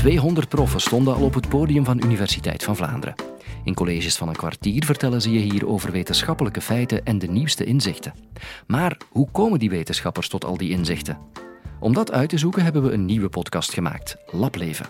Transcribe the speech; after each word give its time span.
200 0.00 0.48
proffen 0.48 0.80
stonden 0.80 1.14
al 1.14 1.22
op 1.22 1.34
het 1.34 1.48
podium 1.48 1.84
van 1.84 2.02
Universiteit 2.04 2.64
van 2.64 2.76
Vlaanderen. 2.76 3.14
In 3.64 3.74
colleges 3.74 4.16
van 4.16 4.28
een 4.28 4.36
kwartier 4.36 4.84
vertellen 4.84 5.22
ze 5.22 5.32
je 5.32 5.38
hier 5.38 5.68
over 5.68 5.92
wetenschappelijke 5.92 6.60
feiten 6.60 7.04
en 7.04 7.18
de 7.18 7.26
nieuwste 7.26 7.64
inzichten. 7.64 8.14
Maar 8.66 8.96
hoe 9.08 9.30
komen 9.30 9.58
die 9.58 9.70
wetenschappers 9.70 10.28
tot 10.28 10.44
al 10.44 10.56
die 10.56 10.70
inzichten? 10.70 11.18
Om 11.80 11.92
dat 11.92 12.12
uit 12.12 12.28
te 12.28 12.38
zoeken 12.38 12.62
hebben 12.62 12.82
we 12.82 12.92
een 12.92 13.04
nieuwe 13.04 13.28
podcast 13.28 13.72
gemaakt, 13.72 14.16
Lableven. 14.30 14.86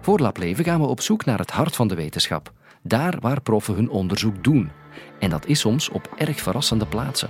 Voor 0.00 0.18
Lableven 0.18 0.64
gaan 0.64 0.80
we 0.80 0.86
op 0.86 1.00
zoek 1.00 1.24
naar 1.24 1.38
het 1.38 1.50
hart 1.50 1.76
van 1.76 1.88
de 1.88 1.94
wetenschap, 1.94 2.52
daar 2.82 3.16
waar 3.20 3.40
proffen 3.40 3.74
hun 3.74 3.90
onderzoek 3.90 4.44
doen. 4.44 4.70
En 5.18 5.30
dat 5.30 5.46
is 5.46 5.60
soms 5.60 5.88
op 5.88 6.14
erg 6.16 6.40
verrassende 6.40 6.86
plaatsen. 6.86 7.28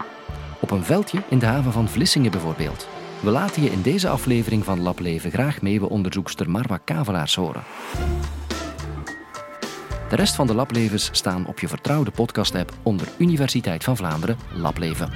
Op 0.61 0.71
een 0.71 0.85
veldje 0.85 1.23
in 1.29 1.39
de 1.39 1.47
haven 1.47 1.73
van 1.73 1.89
Vlissingen 1.89 2.31
bijvoorbeeld. 2.31 2.89
We 3.23 3.31
laten 3.31 3.63
je 3.63 3.71
in 3.71 3.83
deze 3.83 4.09
aflevering 4.09 4.65
van 4.65 4.81
Lableven 4.81 5.31
graag 5.31 5.63
meeuwenonderzoekster 5.63 6.51
Marwa 6.51 6.77
Kavelaars 6.85 7.35
horen. 7.35 7.63
De 10.09 10.17
rest 10.17 10.35
van 10.35 10.47
de 10.47 10.55
Lablevens 10.55 11.09
staan 11.13 11.47
op 11.47 11.59
je 11.59 11.69
vertrouwde 11.69 12.11
podcast-app 12.11 12.73
onder 12.83 13.09
Universiteit 13.19 13.85
van 13.85 13.97
Vlaanderen 13.97 14.37
Lableven. 14.55 15.13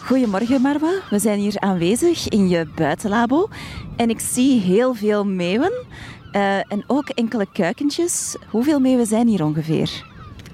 Goedemorgen 0.00 0.60
Marwa, 0.60 0.92
we 1.10 1.18
zijn 1.18 1.38
hier 1.38 1.60
aanwezig 1.60 2.28
in 2.28 2.48
je 2.48 2.66
buitenlabo 2.74 3.48
en 3.96 4.10
ik 4.10 4.20
zie 4.20 4.60
heel 4.60 4.94
veel 4.94 5.26
meeuwen 5.26 5.72
uh, 6.32 6.56
en 6.56 6.84
ook 6.86 7.08
enkele 7.08 7.46
kuikentjes. 7.52 8.36
Hoeveel 8.48 8.80
meeuwen 8.80 9.06
zijn 9.06 9.28
hier 9.28 9.44
ongeveer? 9.44 10.04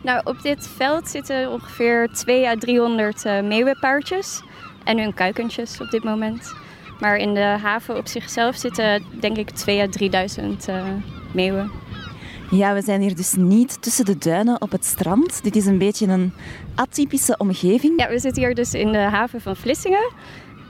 Nou, 0.03 0.21
op 0.25 0.43
dit 0.43 0.69
veld 0.77 1.09
zitten 1.09 1.53
ongeveer 1.53 2.09
2 2.13 2.49
à 2.49 2.55
300 2.55 3.25
uh, 3.25 3.41
meeuwenpaardjes 3.41 4.43
en 4.85 4.99
hun 4.99 5.15
kuikentjes 5.15 5.81
op 5.81 5.91
dit 5.91 6.05
moment. 6.05 6.55
Maar 7.01 7.17
in 7.17 7.35
de 7.35 7.41
haven 7.41 7.97
op 7.97 8.07
zichzelf 8.07 8.57
zitten 8.57 9.03
denk 9.21 9.37
ik 9.37 9.51
2 9.51 9.81
à 9.81 9.87
3000 9.89 10.69
uh, 10.69 10.83
meeuwen. 11.35 11.71
Ja, 12.51 12.75
we 12.75 12.83
zijn 12.83 13.01
hier 13.01 13.17
dus 13.17 13.35
niet 13.35 13.83
tussen 13.83 14.05
de 14.05 14.19
duinen 14.19 14.61
op 14.61 14.71
het 14.71 14.85
strand. 14.85 15.43
Dit 15.43 15.57
is 15.57 15.67
een 15.67 15.79
beetje 15.79 16.07
een 16.07 16.33
atypische 16.75 17.35
omgeving. 17.39 18.01
Ja, 18.01 18.09
we 18.09 18.19
zitten 18.19 18.43
hier 18.43 18.55
dus 18.55 18.75
in 18.75 18.93
de 18.93 18.99
haven 18.99 19.41
van 19.41 19.57
Vlissingen. 19.57 20.13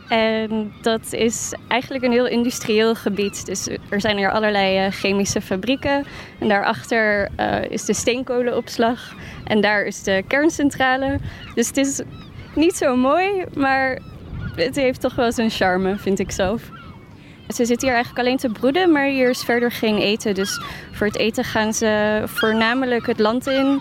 En 0.09 0.73
dat 0.83 1.13
is 1.13 1.55
eigenlijk 1.69 2.05
een 2.05 2.13
heel 2.13 2.27
industrieel 2.27 2.95
gebied. 2.95 3.47
Dus 3.47 3.69
er 3.89 4.01
zijn 4.01 4.17
hier 4.17 4.33
allerlei 4.33 4.77
eh, 4.77 4.93
chemische 4.93 5.41
fabrieken. 5.41 6.05
En 6.39 6.49
daarachter 6.49 7.29
uh, 7.37 7.71
is 7.71 7.85
de 7.85 7.95
steenkolenopslag. 7.95 9.15
En 9.45 9.61
daar 9.61 9.85
is 9.85 10.03
de 10.03 10.25
kerncentrale. 10.27 11.19
Dus 11.55 11.67
het 11.67 11.77
is 11.77 12.01
niet 12.55 12.75
zo 12.77 12.97
mooi, 12.97 13.45
maar 13.55 13.99
het 14.55 14.77
heeft 14.77 15.01
toch 15.01 15.15
wel 15.15 15.33
zijn 15.33 15.51
charme, 15.51 15.99
vind 15.99 16.19
ik 16.19 16.31
zelf. 16.31 16.63
Ze 17.49 17.65
zitten 17.65 17.87
hier 17.89 17.97
eigenlijk 17.97 18.27
alleen 18.27 18.39
te 18.39 18.49
broeden, 18.49 18.93
maar 18.93 19.07
hier 19.07 19.31
is 19.31 19.43
verder 19.43 19.73
geen 19.73 19.97
eten. 19.97 20.35
Dus 20.35 20.61
voor 20.93 21.07
het 21.07 21.17
eten 21.17 21.45
gaan 21.45 21.73
ze 21.73 22.23
voornamelijk 22.25 23.07
het 23.07 23.19
land 23.19 23.47
in. 23.47 23.81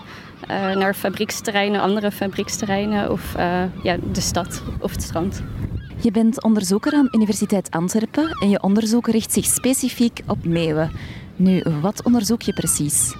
Uh, 0.50 0.76
naar 0.76 0.94
fabrieksterreinen, 0.94 1.80
andere 1.80 2.10
fabrieksterreinen 2.10 3.10
of 3.10 3.34
uh, 3.36 3.62
ja, 3.82 3.96
de 4.12 4.20
stad 4.20 4.62
of 4.78 4.90
het 4.90 5.02
strand. 5.02 5.42
Je 5.96 6.10
bent 6.10 6.42
onderzoeker 6.42 6.92
aan 6.92 7.08
Universiteit 7.10 7.70
Antwerpen 7.70 8.28
en 8.40 8.50
je 8.50 8.62
onderzoek 8.62 9.08
richt 9.08 9.32
zich 9.32 9.44
specifiek 9.44 10.20
op 10.26 10.44
meeuwen. 10.44 10.90
Nu, 11.36 11.62
wat 11.80 12.04
onderzoek 12.04 12.42
je 12.42 12.52
precies? 12.52 13.14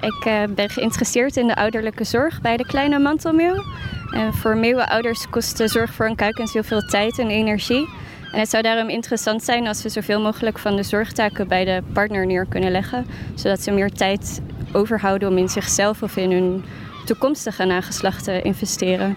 Ik 0.00 0.24
uh, 0.26 0.42
ben 0.54 0.70
geïnteresseerd 0.70 1.36
in 1.36 1.46
de 1.46 1.56
ouderlijke 1.56 2.04
zorg 2.04 2.40
bij 2.40 2.56
de 2.56 2.66
kleine 2.66 2.98
mantelmeeuw. 2.98 3.62
En 4.10 4.34
voor 4.34 4.56
meeuwenouders 4.56 5.28
kost 5.30 5.56
de 5.56 5.68
zorg 5.68 5.92
voor 5.92 6.06
een 6.06 6.16
kuikens 6.16 6.52
heel 6.52 6.62
veel 6.62 6.80
tijd 6.80 7.18
en 7.18 7.30
energie. 7.30 7.88
En 8.32 8.40
het 8.40 8.50
zou 8.50 8.62
daarom 8.62 8.88
interessant 8.88 9.42
zijn 9.42 9.66
als 9.66 9.82
we 9.82 9.88
zoveel 9.88 10.20
mogelijk 10.20 10.58
van 10.58 10.76
de 10.76 10.82
zorgtaken 10.82 11.48
bij 11.48 11.64
de 11.64 11.82
partner 11.92 12.26
neer 12.26 12.46
kunnen 12.46 12.70
leggen, 12.70 13.06
zodat 13.34 13.60
ze 13.60 13.70
meer 13.70 13.90
tijd 13.90 14.40
overhouden 14.72 15.28
om 15.28 15.38
in 15.38 15.48
zichzelf 15.48 16.02
of 16.02 16.16
in 16.16 16.32
hun 16.32 16.64
toekomstige 17.04 17.64
nageslacht 17.64 18.24
te 18.24 18.42
investeren. 18.42 19.16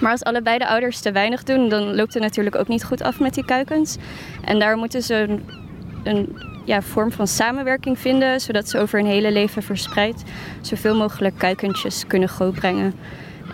Maar 0.00 0.10
als 0.10 0.22
allebei 0.22 0.58
de 0.58 0.68
ouders 0.68 1.00
te 1.00 1.12
weinig 1.12 1.42
doen, 1.42 1.68
dan 1.68 1.94
loopt 1.94 2.14
het 2.14 2.22
natuurlijk 2.22 2.56
ook 2.56 2.68
niet 2.68 2.84
goed 2.84 3.02
af 3.02 3.20
met 3.20 3.34
die 3.34 3.44
kuikens. 3.44 3.96
En 4.44 4.58
daar 4.58 4.76
moeten 4.76 5.02
ze 5.02 5.14
een, 5.14 5.48
een 6.02 6.36
ja, 6.64 6.82
vorm 6.82 7.12
van 7.12 7.26
samenwerking 7.26 7.98
vinden, 7.98 8.40
zodat 8.40 8.68
ze 8.68 8.78
over 8.78 8.98
hun 8.98 9.08
hele 9.08 9.32
leven 9.32 9.62
verspreid 9.62 10.22
zoveel 10.60 10.96
mogelijk 10.96 11.38
kuikentjes 11.38 12.06
kunnen 12.06 12.28
grootbrengen. 12.28 12.94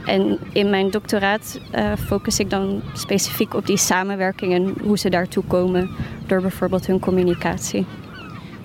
En 0.06 0.38
in 0.52 0.70
mijn 0.70 0.90
doctoraat 0.90 1.60
uh, 1.74 1.92
focus 2.06 2.38
ik 2.38 2.50
dan 2.50 2.82
specifiek 2.92 3.54
op 3.54 3.66
die 3.66 3.76
samenwerking 3.76 4.54
en 4.54 4.74
hoe 4.82 4.98
ze 4.98 5.10
daartoe 5.10 5.44
komen 5.44 5.90
door 6.26 6.40
bijvoorbeeld 6.40 6.86
hun 6.86 7.00
communicatie. 7.00 7.86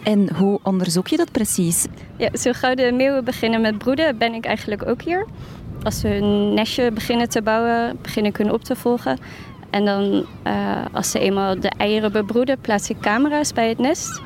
En 0.03 0.35
hoe 0.35 0.59
onderzoek 0.63 1.07
je 1.07 1.17
dat 1.17 1.31
precies? 1.31 1.85
Ja, 2.17 2.29
zo 2.33 2.51
gauw 2.53 2.73
de 2.73 2.91
meeuwen 2.91 3.23
beginnen 3.23 3.61
met 3.61 3.77
broeden, 3.77 4.17
ben 4.17 4.33
ik 4.33 4.45
eigenlijk 4.45 4.87
ook 4.87 5.01
hier. 5.01 5.25
Als 5.83 5.99
ze 5.99 6.15
een 6.15 6.53
nestje 6.53 6.91
beginnen 6.91 7.29
te 7.29 7.41
bouwen, 7.41 7.97
begin 8.01 8.25
ik 8.25 8.37
hun 8.37 8.51
op 8.51 8.63
te 8.63 8.75
volgen. 8.75 9.17
En 9.69 9.85
dan, 9.85 10.25
uh, 10.47 10.85
als 10.91 11.11
ze 11.11 11.19
eenmaal 11.19 11.59
de 11.59 11.71
eieren 11.77 12.11
bebroeden, 12.11 12.59
plaats 12.61 12.89
ik 12.89 12.99
camera's 12.99 13.53
bij 13.53 13.69
het 13.69 13.77
nest. 13.77 14.21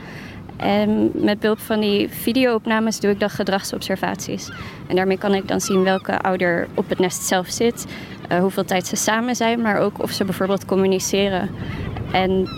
En 0.57 1.11
met 1.13 1.39
behulp 1.39 1.59
van 1.59 1.79
die 1.79 2.09
videoopnames 2.09 2.99
doe 2.99 3.11
ik 3.11 3.19
dan 3.19 3.29
gedragsobservaties. 3.29 4.49
En 4.87 4.95
daarmee 4.95 5.17
kan 5.17 5.33
ik 5.33 5.47
dan 5.47 5.61
zien 5.61 5.83
welke 5.83 6.21
ouder 6.21 6.67
op 6.73 6.89
het 6.89 6.99
nest 6.99 7.21
zelf 7.21 7.47
zit, 7.47 7.85
uh, 8.31 8.39
hoeveel 8.39 8.65
tijd 8.65 8.87
ze 8.87 8.95
samen 8.95 9.35
zijn, 9.35 9.61
maar 9.61 9.79
ook 9.79 10.01
of 10.01 10.11
ze 10.11 10.25
bijvoorbeeld 10.25 10.65
communiceren. 10.65 11.49
En 12.11 12.49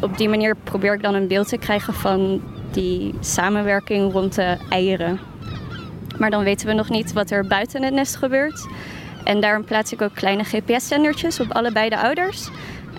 op 0.00 0.18
die 0.18 0.28
manier 0.28 0.56
probeer 0.64 0.94
ik 0.94 1.02
dan 1.02 1.14
een 1.14 1.28
beeld 1.28 1.48
te 1.48 1.58
krijgen 1.58 1.94
van 1.94 2.42
die 2.70 3.14
samenwerking 3.20 4.12
rond 4.12 4.34
de 4.34 4.56
eieren. 4.68 5.20
Maar 6.18 6.30
dan 6.30 6.44
weten 6.44 6.66
we 6.66 6.72
nog 6.72 6.88
niet 6.88 7.12
wat 7.12 7.30
er 7.30 7.46
buiten 7.46 7.82
het 7.82 7.94
nest 7.94 8.16
gebeurt. 8.16 8.66
En 9.24 9.40
daarom 9.40 9.64
plaats 9.64 9.92
ik 9.92 10.02
ook 10.02 10.14
kleine 10.14 10.44
GPS-zendertjes 10.44 11.40
op 11.40 11.52
allebei 11.52 11.88
de 11.88 11.98
ouders. 11.98 12.48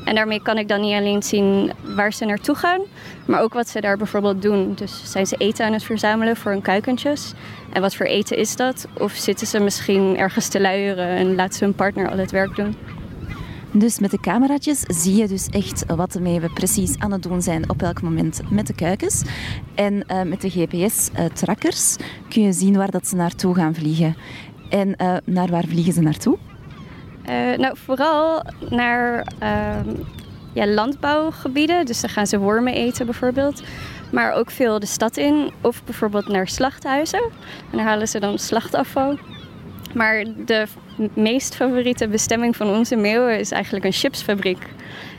En 0.05 0.15
daarmee 0.15 0.41
kan 0.41 0.57
ik 0.57 0.67
dan 0.67 0.81
niet 0.81 0.93
alleen 0.93 1.23
zien 1.23 1.71
waar 1.95 2.13
ze 2.13 2.25
naartoe 2.25 2.55
gaan, 2.55 2.81
maar 3.25 3.41
ook 3.41 3.53
wat 3.53 3.69
ze 3.69 3.81
daar 3.81 3.97
bijvoorbeeld 3.97 4.41
doen. 4.41 4.73
Dus 4.75 5.11
zijn 5.11 5.25
ze 5.25 5.35
eten 5.37 5.65
aan 5.65 5.73
het 5.73 5.83
verzamelen 5.83 6.35
voor 6.35 6.51
hun 6.51 6.61
kuikentjes? 6.61 7.33
En 7.73 7.81
wat 7.81 7.95
voor 7.95 8.05
eten 8.05 8.37
is 8.37 8.55
dat? 8.55 8.87
Of 8.99 9.11
zitten 9.11 9.47
ze 9.47 9.59
misschien 9.59 10.17
ergens 10.17 10.47
te 10.47 10.61
luieren 10.61 11.07
en 11.07 11.35
laten 11.35 11.53
ze 11.53 11.63
hun 11.63 11.75
partner 11.75 12.09
al 12.09 12.17
het 12.17 12.31
werk 12.31 12.55
doen? 12.55 12.75
Dus 13.75 13.99
met 13.99 14.11
de 14.11 14.19
cameraatjes 14.19 14.79
zie 14.79 15.15
je 15.15 15.27
dus 15.27 15.47
echt 15.47 15.85
wat 15.85 16.11
de 16.11 16.21
meeuwen 16.21 16.53
precies 16.53 16.99
aan 16.99 17.11
het 17.11 17.23
doen 17.23 17.41
zijn 17.41 17.69
op 17.69 17.81
elk 17.81 18.01
moment 18.01 18.41
met 18.49 18.67
de 18.67 18.75
kuikens. 18.75 19.23
En 19.75 19.93
uh, 19.93 20.21
met 20.21 20.41
de 20.41 20.49
GPS-trackers 20.49 21.95
kun 22.29 22.41
je 22.41 22.53
zien 22.53 22.77
waar 22.77 22.91
dat 22.91 23.07
ze 23.07 23.15
naartoe 23.15 23.55
gaan 23.55 23.75
vliegen. 23.75 24.15
En 24.69 24.95
uh, 25.01 25.15
naar 25.25 25.47
waar 25.47 25.65
vliegen 25.67 25.93
ze 25.93 26.01
naartoe? 26.01 26.37
Uh, 27.29 27.57
nou, 27.57 27.77
vooral 27.77 28.43
naar 28.69 29.27
uh, 29.43 29.93
ja, 30.53 30.67
landbouwgebieden. 30.67 31.85
Dus 31.85 32.01
dan 32.01 32.09
gaan 32.09 32.27
ze 32.27 32.39
wormen 32.39 32.73
eten 32.73 33.05
bijvoorbeeld. 33.05 33.63
Maar 34.11 34.33
ook 34.33 34.51
veel 34.51 34.79
de 34.79 34.85
stad 34.85 35.17
in. 35.17 35.51
Of 35.61 35.83
bijvoorbeeld 35.83 36.27
naar 36.27 36.47
slachthuizen. 36.47 37.23
En 37.71 37.77
daar 37.77 37.85
halen 37.85 38.07
ze 38.07 38.19
dan 38.19 38.37
slachtafval. 38.39 39.17
Maar 39.93 40.25
de 40.45 40.65
meest 41.13 41.55
favoriete 41.55 42.07
bestemming 42.07 42.55
van 42.55 42.67
onze 42.67 42.95
meeuwen 42.95 43.39
is 43.39 43.51
eigenlijk 43.51 43.85
een 43.85 43.91
chipsfabriek. 43.91 44.67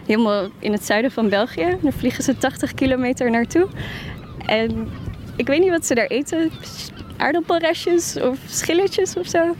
Helemaal 0.07 0.49
in 0.59 0.73
het 0.73 0.85
zuiden 0.85 1.11
van 1.11 1.29
België. 1.29 1.77
Daar 1.83 1.93
vliegen 1.93 2.25
ze 2.25 2.37
80 2.37 2.75
kilometer 2.75 3.31
naartoe. 3.31 3.69
En 4.47 4.89
ik 5.37 5.47
weet 5.47 5.61
niet 5.61 5.71
wat 5.71 5.87
ze 5.87 5.95
daar 5.95 6.07
eten. 6.07 6.51
Aardappelrestjes 7.17 8.21
of 8.21 8.39
schilletjes 8.47 9.17
of 9.17 9.27
zo. 9.27 9.55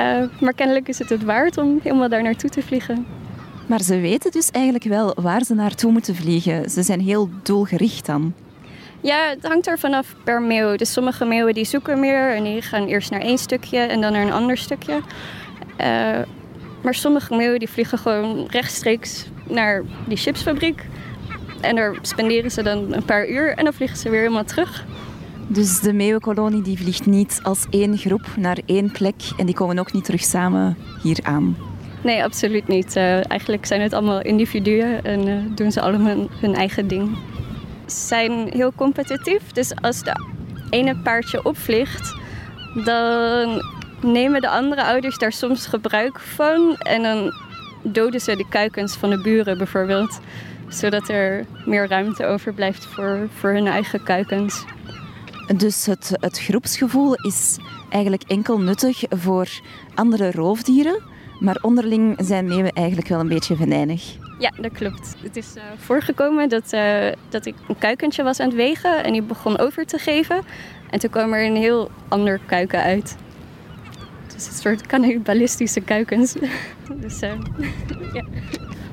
Uh, 0.00 0.22
maar 0.40 0.52
kennelijk 0.52 0.88
is 0.88 0.98
het 0.98 1.08
het 1.08 1.24
waard 1.24 1.58
om 1.58 1.80
helemaal 1.82 2.08
daar 2.08 2.22
naartoe 2.22 2.50
te 2.50 2.62
vliegen. 2.62 3.06
Maar 3.66 3.82
ze 3.82 4.00
weten 4.00 4.30
dus 4.30 4.50
eigenlijk 4.50 4.84
wel 4.84 5.14
waar 5.20 5.42
ze 5.42 5.54
naartoe 5.54 5.92
moeten 5.92 6.14
vliegen. 6.14 6.70
Ze 6.70 6.82
zijn 6.82 7.00
heel 7.00 7.30
doelgericht 7.42 8.06
dan. 8.06 8.34
Ja, 9.00 9.28
het 9.28 9.46
hangt 9.46 9.66
er 9.66 9.78
vanaf 9.78 10.14
per 10.24 10.42
meeuw. 10.42 10.76
Dus 10.76 10.92
sommige 10.92 11.24
meeuwen 11.24 11.54
die 11.54 11.64
zoeken 11.64 12.00
meer 12.00 12.34
en 12.34 12.44
die 12.44 12.62
gaan 12.62 12.86
eerst 12.86 13.10
naar 13.10 13.20
één 13.20 13.38
stukje 13.38 13.78
en 13.78 14.00
dan 14.00 14.12
naar 14.12 14.22
een 14.22 14.32
ander 14.32 14.56
stukje. 14.56 15.00
Uh, 15.80 16.18
maar 16.82 16.94
sommige 16.94 17.36
meeuwen 17.36 17.58
die 17.58 17.68
vliegen 17.68 17.98
gewoon 17.98 18.46
rechtstreeks 18.50 19.26
naar 19.48 19.82
die 20.06 20.16
chipsfabriek. 20.16 20.86
En 21.60 21.76
daar 21.76 21.96
spenderen 22.02 22.50
ze 22.50 22.62
dan 22.62 22.92
een 22.92 23.04
paar 23.04 23.28
uur 23.28 23.54
en 23.56 23.64
dan 23.64 23.72
vliegen 23.72 23.98
ze 23.98 24.10
weer 24.10 24.20
helemaal 24.20 24.44
terug. 24.44 24.84
Dus 25.48 25.80
de 25.80 25.92
meeuwenkolonie 25.92 26.62
die 26.62 26.78
vliegt 26.78 27.06
niet 27.06 27.40
als 27.42 27.66
één 27.70 27.98
groep 27.98 28.26
naar 28.36 28.58
één 28.66 28.90
plek 28.90 29.14
en 29.36 29.46
die 29.46 29.54
komen 29.54 29.78
ook 29.78 29.92
niet 29.92 30.04
terug 30.04 30.22
samen 30.22 30.76
hier 31.02 31.18
aan? 31.22 31.56
Nee, 32.02 32.24
absoluut 32.24 32.68
niet. 32.68 32.96
Uh, 32.96 33.30
eigenlijk 33.30 33.66
zijn 33.66 33.80
het 33.80 33.92
allemaal 33.92 34.22
individuen 34.22 35.04
en 35.04 35.28
uh, 35.28 35.34
doen 35.54 35.72
ze 35.72 35.80
allemaal 35.80 36.28
hun 36.40 36.54
eigen 36.54 36.88
ding. 36.88 37.18
Ze 37.86 38.06
zijn 38.06 38.48
heel 38.50 38.72
competitief, 38.72 39.52
dus 39.52 39.72
als 39.80 40.02
de 40.02 40.20
ene 40.70 40.96
paardje 40.96 41.44
opvliegt, 41.44 42.14
dan 42.84 43.62
nemen 44.02 44.40
de 44.40 44.48
andere 44.48 44.84
ouders 44.84 45.18
daar 45.18 45.32
soms 45.32 45.66
gebruik 45.66 46.20
van 46.20 46.76
en 46.76 47.02
dan 47.02 47.32
doden 47.82 48.20
ze 48.20 48.36
de 48.36 48.48
kuikens 48.48 48.94
van 48.96 49.10
de 49.10 49.20
buren 49.20 49.58
bijvoorbeeld. 49.58 50.20
zodat 50.68 51.08
er 51.08 51.44
meer 51.64 51.88
ruimte 51.88 52.26
overblijft 52.26 52.86
voor, 52.86 53.28
voor 53.38 53.50
hun 53.50 53.66
eigen 53.66 54.02
kuikens. 54.02 54.64
Dus 55.54 55.86
het, 55.86 56.10
het 56.20 56.38
groepsgevoel 56.38 57.14
is 57.14 57.56
eigenlijk 57.88 58.22
enkel 58.22 58.58
nuttig 58.60 59.02
voor 59.08 59.60
andere 59.94 60.30
roofdieren, 60.30 61.02
maar 61.40 61.58
onderling 61.62 62.14
zijn 62.18 62.48
meeuwen 62.48 62.72
eigenlijk 62.72 63.08
wel 63.08 63.20
een 63.20 63.28
beetje 63.28 63.56
venijnig. 63.56 64.16
Ja, 64.38 64.52
dat 64.60 64.72
klopt. 64.72 65.14
Het 65.22 65.36
is 65.36 65.56
uh, 65.56 65.62
voorgekomen 65.76 66.48
dat, 66.48 66.72
uh, 66.72 67.12
dat 67.28 67.46
ik 67.46 67.54
een 67.68 67.78
kuikentje 67.78 68.22
was 68.22 68.40
aan 68.40 68.46
het 68.46 68.56
wegen 68.56 69.04
en 69.04 69.12
die 69.12 69.22
begon 69.22 69.58
over 69.58 69.86
te 69.86 69.98
geven. 69.98 70.42
En 70.90 70.98
toen 70.98 71.10
kwam 71.10 71.32
er 71.32 71.46
een 71.46 71.56
heel 71.56 71.90
ander 72.08 72.40
kuiken 72.46 72.82
uit. 72.82 73.16
Dus 74.34 74.46
een 74.46 74.52
soort 74.52 74.86
cannibalistische 74.86 75.80
kuikens. 75.80 76.32
dus, 77.02 77.22
uh, 77.22 77.32
ja. 78.14 78.24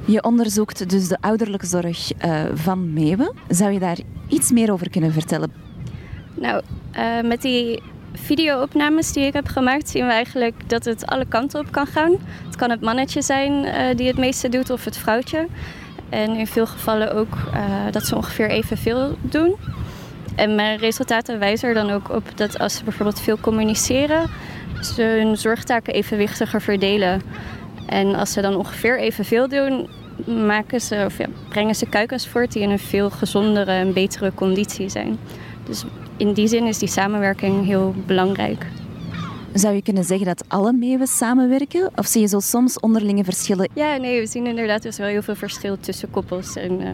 Je 0.05 0.23
onderzoekt 0.23 0.89
dus 0.89 1.07
de 1.07 1.17
ouderlijke 1.19 1.65
zorg 1.65 2.11
van 2.53 2.93
meeuwen. 2.93 3.33
Zou 3.47 3.71
je 3.71 3.79
daar 3.79 3.97
iets 4.27 4.51
meer 4.51 4.71
over 4.71 4.89
kunnen 4.89 5.13
vertellen? 5.13 5.72
Nou, 6.33 6.61
met 7.23 7.41
die 7.41 7.81
videoopnames 8.13 9.13
die 9.13 9.25
ik 9.25 9.33
heb 9.33 9.47
gemaakt, 9.47 9.89
zien 9.89 10.05
we 10.05 10.11
eigenlijk 10.11 10.69
dat 10.69 10.85
het 10.85 11.05
alle 11.05 11.25
kanten 11.25 11.59
op 11.59 11.71
kan 11.71 11.87
gaan. 11.87 12.15
Het 12.45 12.55
kan 12.55 12.69
het 12.69 12.81
mannetje 12.81 13.21
zijn 13.21 13.65
uh, 13.65 13.73
die 13.95 14.07
het 14.07 14.17
meeste 14.17 14.49
doet 14.49 14.69
of 14.69 14.85
het 14.85 14.97
vrouwtje. 14.97 15.47
En 16.09 16.35
in 16.35 16.47
veel 16.47 16.65
gevallen 16.65 17.13
ook 17.13 17.35
uh, 17.53 17.61
dat 17.91 18.05
ze 18.05 18.15
ongeveer 18.15 18.49
evenveel 18.49 19.17
doen. 19.21 19.55
En 20.35 20.55
mijn 20.55 20.77
resultaten 20.77 21.39
wijzen 21.39 21.67
er 21.67 21.73
dan 21.73 21.89
ook 21.89 22.09
op 22.09 22.23
dat 22.35 22.59
als 22.59 22.75
ze 22.75 22.83
bijvoorbeeld 22.83 23.19
veel 23.19 23.39
communiceren, 23.39 24.29
ze 24.81 25.01
hun 25.01 25.37
zorgtaken 25.37 25.93
evenwichtiger 25.93 26.61
verdelen. 26.61 27.21
En 27.87 28.15
als 28.15 28.31
ze 28.31 28.41
dan 28.41 28.55
ongeveer 28.55 28.99
evenveel 28.99 29.47
doen, 29.47 29.89
maken 30.25 30.81
ze, 30.81 31.03
of 31.05 31.17
ja, 31.17 31.25
brengen 31.49 31.75
ze 31.75 31.85
kuikens 31.85 32.27
voort 32.27 32.51
die 32.51 32.61
in 32.61 32.69
een 32.69 32.79
veel 32.79 33.09
gezondere 33.09 33.71
en 33.71 33.93
betere 33.93 34.31
conditie 34.33 34.89
zijn. 34.89 35.19
Dus 35.65 35.83
in 36.17 36.33
die 36.33 36.47
zin 36.47 36.65
is 36.65 36.77
die 36.77 36.87
samenwerking 36.87 37.65
heel 37.65 37.95
belangrijk. 38.05 38.65
Zou 39.53 39.75
je 39.75 39.81
kunnen 39.81 40.03
zeggen 40.03 40.25
dat 40.25 40.43
alle 40.47 40.73
meeuwen 40.73 41.07
samenwerken? 41.07 41.91
Of 41.95 42.05
zie 42.05 42.21
je 42.21 42.27
zo 42.27 42.39
soms 42.39 42.79
onderlinge 42.79 43.23
verschillen? 43.23 43.69
Ja, 43.73 43.97
nee, 43.97 44.19
we 44.19 44.27
zien 44.27 44.45
inderdaad 44.47 44.81
dus 44.81 44.97
wel 44.97 45.07
heel 45.07 45.21
veel 45.21 45.35
verschil 45.35 45.77
tussen 45.79 46.09
koppels. 46.11 46.55
En, 46.55 46.81
uh, 46.81 46.89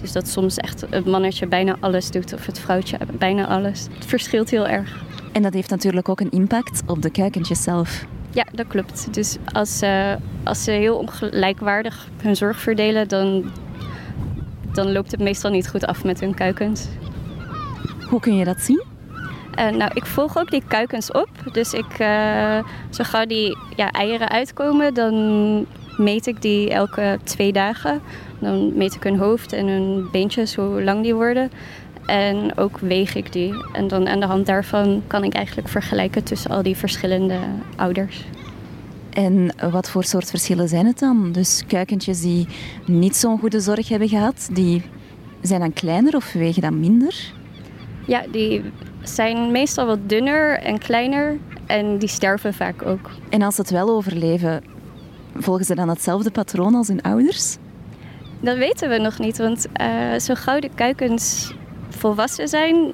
dus 0.00 0.12
dat 0.12 0.28
soms 0.28 0.56
echt 0.56 0.84
het 0.90 1.06
mannetje 1.06 1.46
bijna 1.46 1.76
alles 1.80 2.10
doet 2.10 2.32
of 2.32 2.46
het 2.46 2.58
vrouwtje 2.58 2.98
bijna 3.18 3.46
alles. 3.46 3.86
Het 3.94 4.06
verschilt 4.06 4.50
heel 4.50 4.66
erg. 4.66 5.04
En 5.32 5.42
dat 5.42 5.52
heeft 5.52 5.70
natuurlijk 5.70 6.08
ook 6.08 6.20
een 6.20 6.30
impact 6.30 6.82
op 6.86 7.02
de 7.02 7.10
kuikentjes 7.10 7.62
zelf. 7.62 8.06
Ja, 8.30 8.46
dat 8.52 8.66
klopt. 8.66 9.14
Dus 9.14 9.36
als, 9.52 9.82
uh, 9.82 10.14
als 10.44 10.64
ze 10.64 10.70
heel 10.70 10.96
ongelijkwaardig 10.96 12.08
hun 12.22 12.36
zorg 12.36 12.60
verdelen, 12.60 13.08
dan, 13.08 13.50
dan 14.72 14.92
loopt 14.92 15.10
het 15.10 15.20
meestal 15.20 15.50
niet 15.50 15.68
goed 15.68 15.86
af 15.86 16.04
met 16.04 16.20
hun 16.20 16.34
kuikens. 16.34 16.86
Hoe 18.08 18.20
kun 18.20 18.36
je 18.36 18.44
dat 18.44 18.60
zien? 18.60 18.82
Uh, 19.58 19.68
nou, 19.68 19.90
ik 19.94 20.06
volg 20.06 20.38
ook 20.38 20.50
die 20.50 20.62
kuikens 20.66 21.12
op. 21.12 21.28
Dus 21.52 21.72
ik, 21.72 21.98
uh, 21.98 22.58
zo 22.90 23.04
gauw 23.04 23.26
die 23.26 23.56
ja, 23.76 23.90
eieren 23.90 24.28
uitkomen, 24.28 24.94
dan 24.94 25.14
meet 25.96 26.26
ik 26.26 26.42
die 26.42 26.70
elke 26.70 27.18
twee 27.24 27.52
dagen. 27.52 28.00
Dan 28.38 28.76
meet 28.76 28.94
ik 28.94 29.02
hun 29.02 29.18
hoofd 29.18 29.52
en 29.52 29.66
hun 29.66 30.08
beentjes, 30.12 30.54
hoe 30.54 30.82
lang 30.82 31.02
die 31.02 31.14
worden. 31.14 31.50
En 32.06 32.56
ook 32.56 32.78
weeg 32.78 33.14
ik 33.14 33.32
die. 33.32 33.64
En 33.72 33.88
dan 33.88 34.08
aan 34.08 34.20
de 34.20 34.26
hand 34.26 34.46
daarvan 34.46 35.02
kan 35.06 35.24
ik 35.24 35.34
eigenlijk 35.34 35.68
vergelijken 35.68 36.24
tussen 36.24 36.50
al 36.50 36.62
die 36.62 36.76
verschillende 36.76 37.38
ouders. 37.76 38.24
En 39.10 39.54
wat 39.70 39.90
voor 39.90 40.04
soort 40.04 40.30
verschillen 40.30 40.68
zijn 40.68 40.86
het 40.86 40.98
dan? 40.98 41.32
Dus 41.32 41.62
kuikentjes 41.66 42.20
die 42.20 42.46
niet 42.84 43.16
zo'n 43.16 43.38
goede 43.38 43.60
zorg 43.60 43.88
hebben 43.88 44.08
gehad, 44.08 44.48
die 44.52 44.82
zijn 45.40 45.60
dan 45.60 45.72
kleiner 45.72 46.16
of 46.16 46.32
wegen 46.32 46.62
dan 46.62 46.80
minder? 46.80 47.32
Ja, 48.08 48.22
die 48.30 48.62
zijn 49.02 49.52
meestal 49.52 49.86
wat 49.86 50.08
dunner 50.08 50.58
en 50.58 50.78
kleiner 50.78 51.36
en 51.66 51.98
die 51.98 52.08
sterven 52.08 52.54
vaak 52.54 52.86
ook. 52.86 53.10
En 53.28 53.42
als 53.42 53.54
ze 53.54 53.60
het 53.60 53.70
wel 53.70 53.88
overleven, 53.88 54.64
volgen 55.36 55.64
ze 55.64 55.74
dan 55.74 55.88
hetzelfde 55.88 56.30
patroon 56.30 56.74
als 56.74 56.88
hun 56.88 57.02
ouders? 57.02 57.56
Dat 58.40 58.56
weten 58.56 58.88
we 58.88 58.98
nog 58.98 59.18
niet, 59.18 59.38
want 59.38 59.66
uh, 59.80 60.18
zo 60.18 60.34
gauw 60.34 60.60
de 60.60 60.70
kuikens 60.74 61.52
volwassen 61.88 62.48
zijn, 62.48 62.92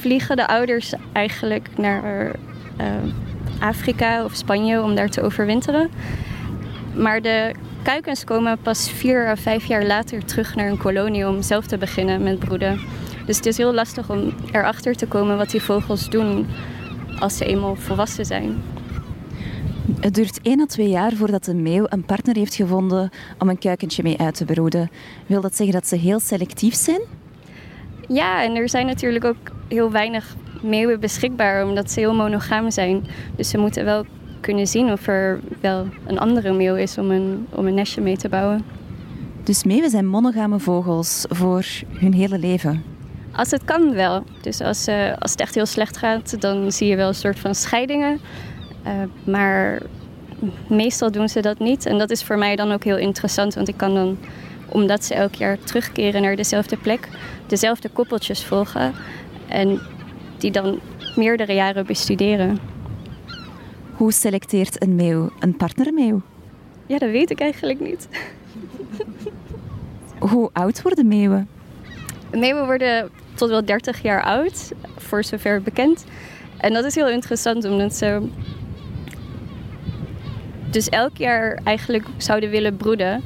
vliegen 0.00 0.36
de 0.36 0.46
ouders 0.46 0.92
eigenlijk 1.12 1.68
naar 1.78 2.26
uh, 2.80 2.86
Afrika 3.60 4.24
of 4.24 4.34
Spanje 4.34 4.82
om 4.82 4.94
daar 4.94 5.08
te 5.08 5.22
overwinteren. 5.22 5.90
Maar 6.94 7.22
de 7.22 7.54
kuikens 7.82 8.24
komen 8.24 8.58
pas 8.58 8.90
vier 8.90 9.30
of 9.32 9.40
vijf 9.40 9.64
jaar 9.64 9.84
later 9.84 10.24
terug 10.24 10.54
naar 10.54 10.68
een 10.68 10.78
kolonie 10.78 11.28
om 11.28 11.42
zelf 11.42 11.66
te 11.66 11.78
beginnen 11.78 12.22
met 12.22 12.38
broeden. 12.38 12.80
Dus 13.26 13.36
het 13.36 13.46
is 13.46 13.56
heel 13.56 13.74
lastig 13.74 14.10
om 14.10 14.32
erachter 14.52 14.94
te 14.94 15.06
komen 15.06 15.36
wat 15.36 15.50
die 15.50 15.62
vogels 15.62 16.10
doen 16.10 16.46
als 17.18 17.36
ze 17.36 17.44
eenmaal 17.44 17.76
volwassen 17.76 18.24
zijn. 18.24 18.62
Het 20.00 20.14
duurt 20.14 20.40
1 20.42 20.60
à 20.60 20.64
2 20.64 20.88
jaar 20.88 21.12
voordat 21.12 21.44
de 21.44 21.54
meeuw 21.54 21.86
een 21.88 22.04
partner 22.04 22.36
heeft 22.36 22.54
gevonden 22.54 23.10
om 23.38 23.48
een 23.48 23.58
kuikentje 23.58 24.02
mee 24.02 24.18
uit 24.18 24.34
te 24.34 24.44
broeden. 24.44 24.90
Wil 25.26 25.40
dat 25.40 25.56
zeggen 25.56 25.74
dat 25.74 25.86
ze 25.86 25.96
heel 25.96 26.20
selectief 26.20 26.74
zijn? 26.74 27.00
Ja, 28.08 28.42
en 28.42 28.54
er 28.54 28.68
zijn 28.68 28.86
natuurlijk 28.86 29.24
ook 29.24 29.52
heel 29.68 29.90
weinig 29.90 30.36
meeuwen 30.62 31.00
beschikbaar 31.00 31.66
omdat 31.66 31.90
ze 31.90 32.00
heel 32.00 32.14
monogaam 32.14 32.70
zijn. 32.70 33.06
Dus 33.36 33.48
ze 33.48 33.58
moeten 33.58 33.84
wel 33.84 34.04
kunnen 34.40 34.66
zien 34.66 34.92
of 34.92 35.06
er 35.06 35.40
wel 35.60 35.86
een 36.06 36.18
andere 36.18 36.52
meeuw 36.52 36.74
is 36.74 36.98
om 36.98 37.10
een, 37.10 37.46
om 37.50 37.66
een 37.66 37.74
nestje 37.74 38.00
mee 38.00 38.16
te 38.16 38.28
bouwen. 38.28 38.64
Dus 39.42 39.64
meeuwen 39.64 39.90
zijn 39.90 40.06
monogame 40.06 40.58
vogels 40.58 41.24
voor 41.28 41.64
hun 41.88 42.14
hele 42.14 42.38
leven? 42.38 42.93
Als 43.36 43.50
het 43.50 43.64
kan 43.64 43.94
wel. 43.94 44.24
Dus 44.40 44.60
als, 44.60 44.88
uh, 44.88 45.12
als 45.18 45.30
het 45.30 45.40
echt 45.40 45.54
heel 45.54 45.66
slecht 45.66 45.96
gaat, 45.96 46.40
dan 46.40 46.72
zie 46.72 46.88
je 46.88 46.96
wel 46.96 47.08
een 47.08 47.14
soort 47.14 47.38
van 47.38 47.54
scheidingen. 47.54 48.20
Uh, 48.86 48.92
maar 49.24 49.82
meestal 50.68 51.10
doen 51.10 51.28
ze 51.28 51.40
dat 51.40 51.58
niet. 51.58 51.86
En 51.86 51.98
dat 51.98 52.10
is 52.10 52.24
voor 52.24 52.38
mij 52.38 52.56
dan 52.56 52.72
ook 52.72 52.84
heel 52.84 52.96
interessant, 52.96 53.54
want 53.54 53.68
ik 53.68 53.76
kan 53.76 53.94
dan, 53.94 54.18
omdat 54.68 55.04
ze 55.04 55.14
elk 55.14 55.34
jaar 55.34 55.58
terugkeren 55.58 56.22
naar 56.22 56.36
dezelfde 56.36 56.76
plek, 56.76 57.08
dezelfde 57.46 57.88
koppeltjes 57.88 58.44
volgen. 58.44 58.92
En 59.48 59.80
die 60.38 60.50
dan 60.50 60.80
meerdere 61.16 61.54
jaren 61.54 61.86
bestuderen. 61.86 62.58
Hoe 63.96 64.12
selecteert 64.12 64.82
een 64.82 64.94
meeuw 64.94 65.30
een 65.38 65.56
partnermeeuw? 65.56 66.22
Ja, 66.86 66.98
dat 66.98 67.10
weet 67.10 67.30
ik 67.30 67.40
eigenlijk 67.40 67.80
niet. 67.80 68.08
Hoe 70.18 70.50
oud 70.52 70.82
worden 70.82 71.08
meeuwen? 71.08 71.48
Meeuwen 72.30 72.64
worden 72.64 73.10
wel 73.50 73.64
30 73.64 74.02
jaar 74.02 74.22
oud, 74.22 74.72
voor 74.96 75.24
zover 75.24 75.62
bekend. 75.62 76.04
En 76.56 76.72
dat 76.72 76.84
is 76.84 76.94
heel 76.94 77.08
interessant, 77.08 77.64
omdat 77.64 77.94
ze 77.94 78.28
dus 80.70 80.88
elk 80.88 81.16
jaar 81.16 81.60
eigenlijk 81.64 82.06
zouden 82.16 82.50
willen 82.50 82.76
broeden. 82.76 83.22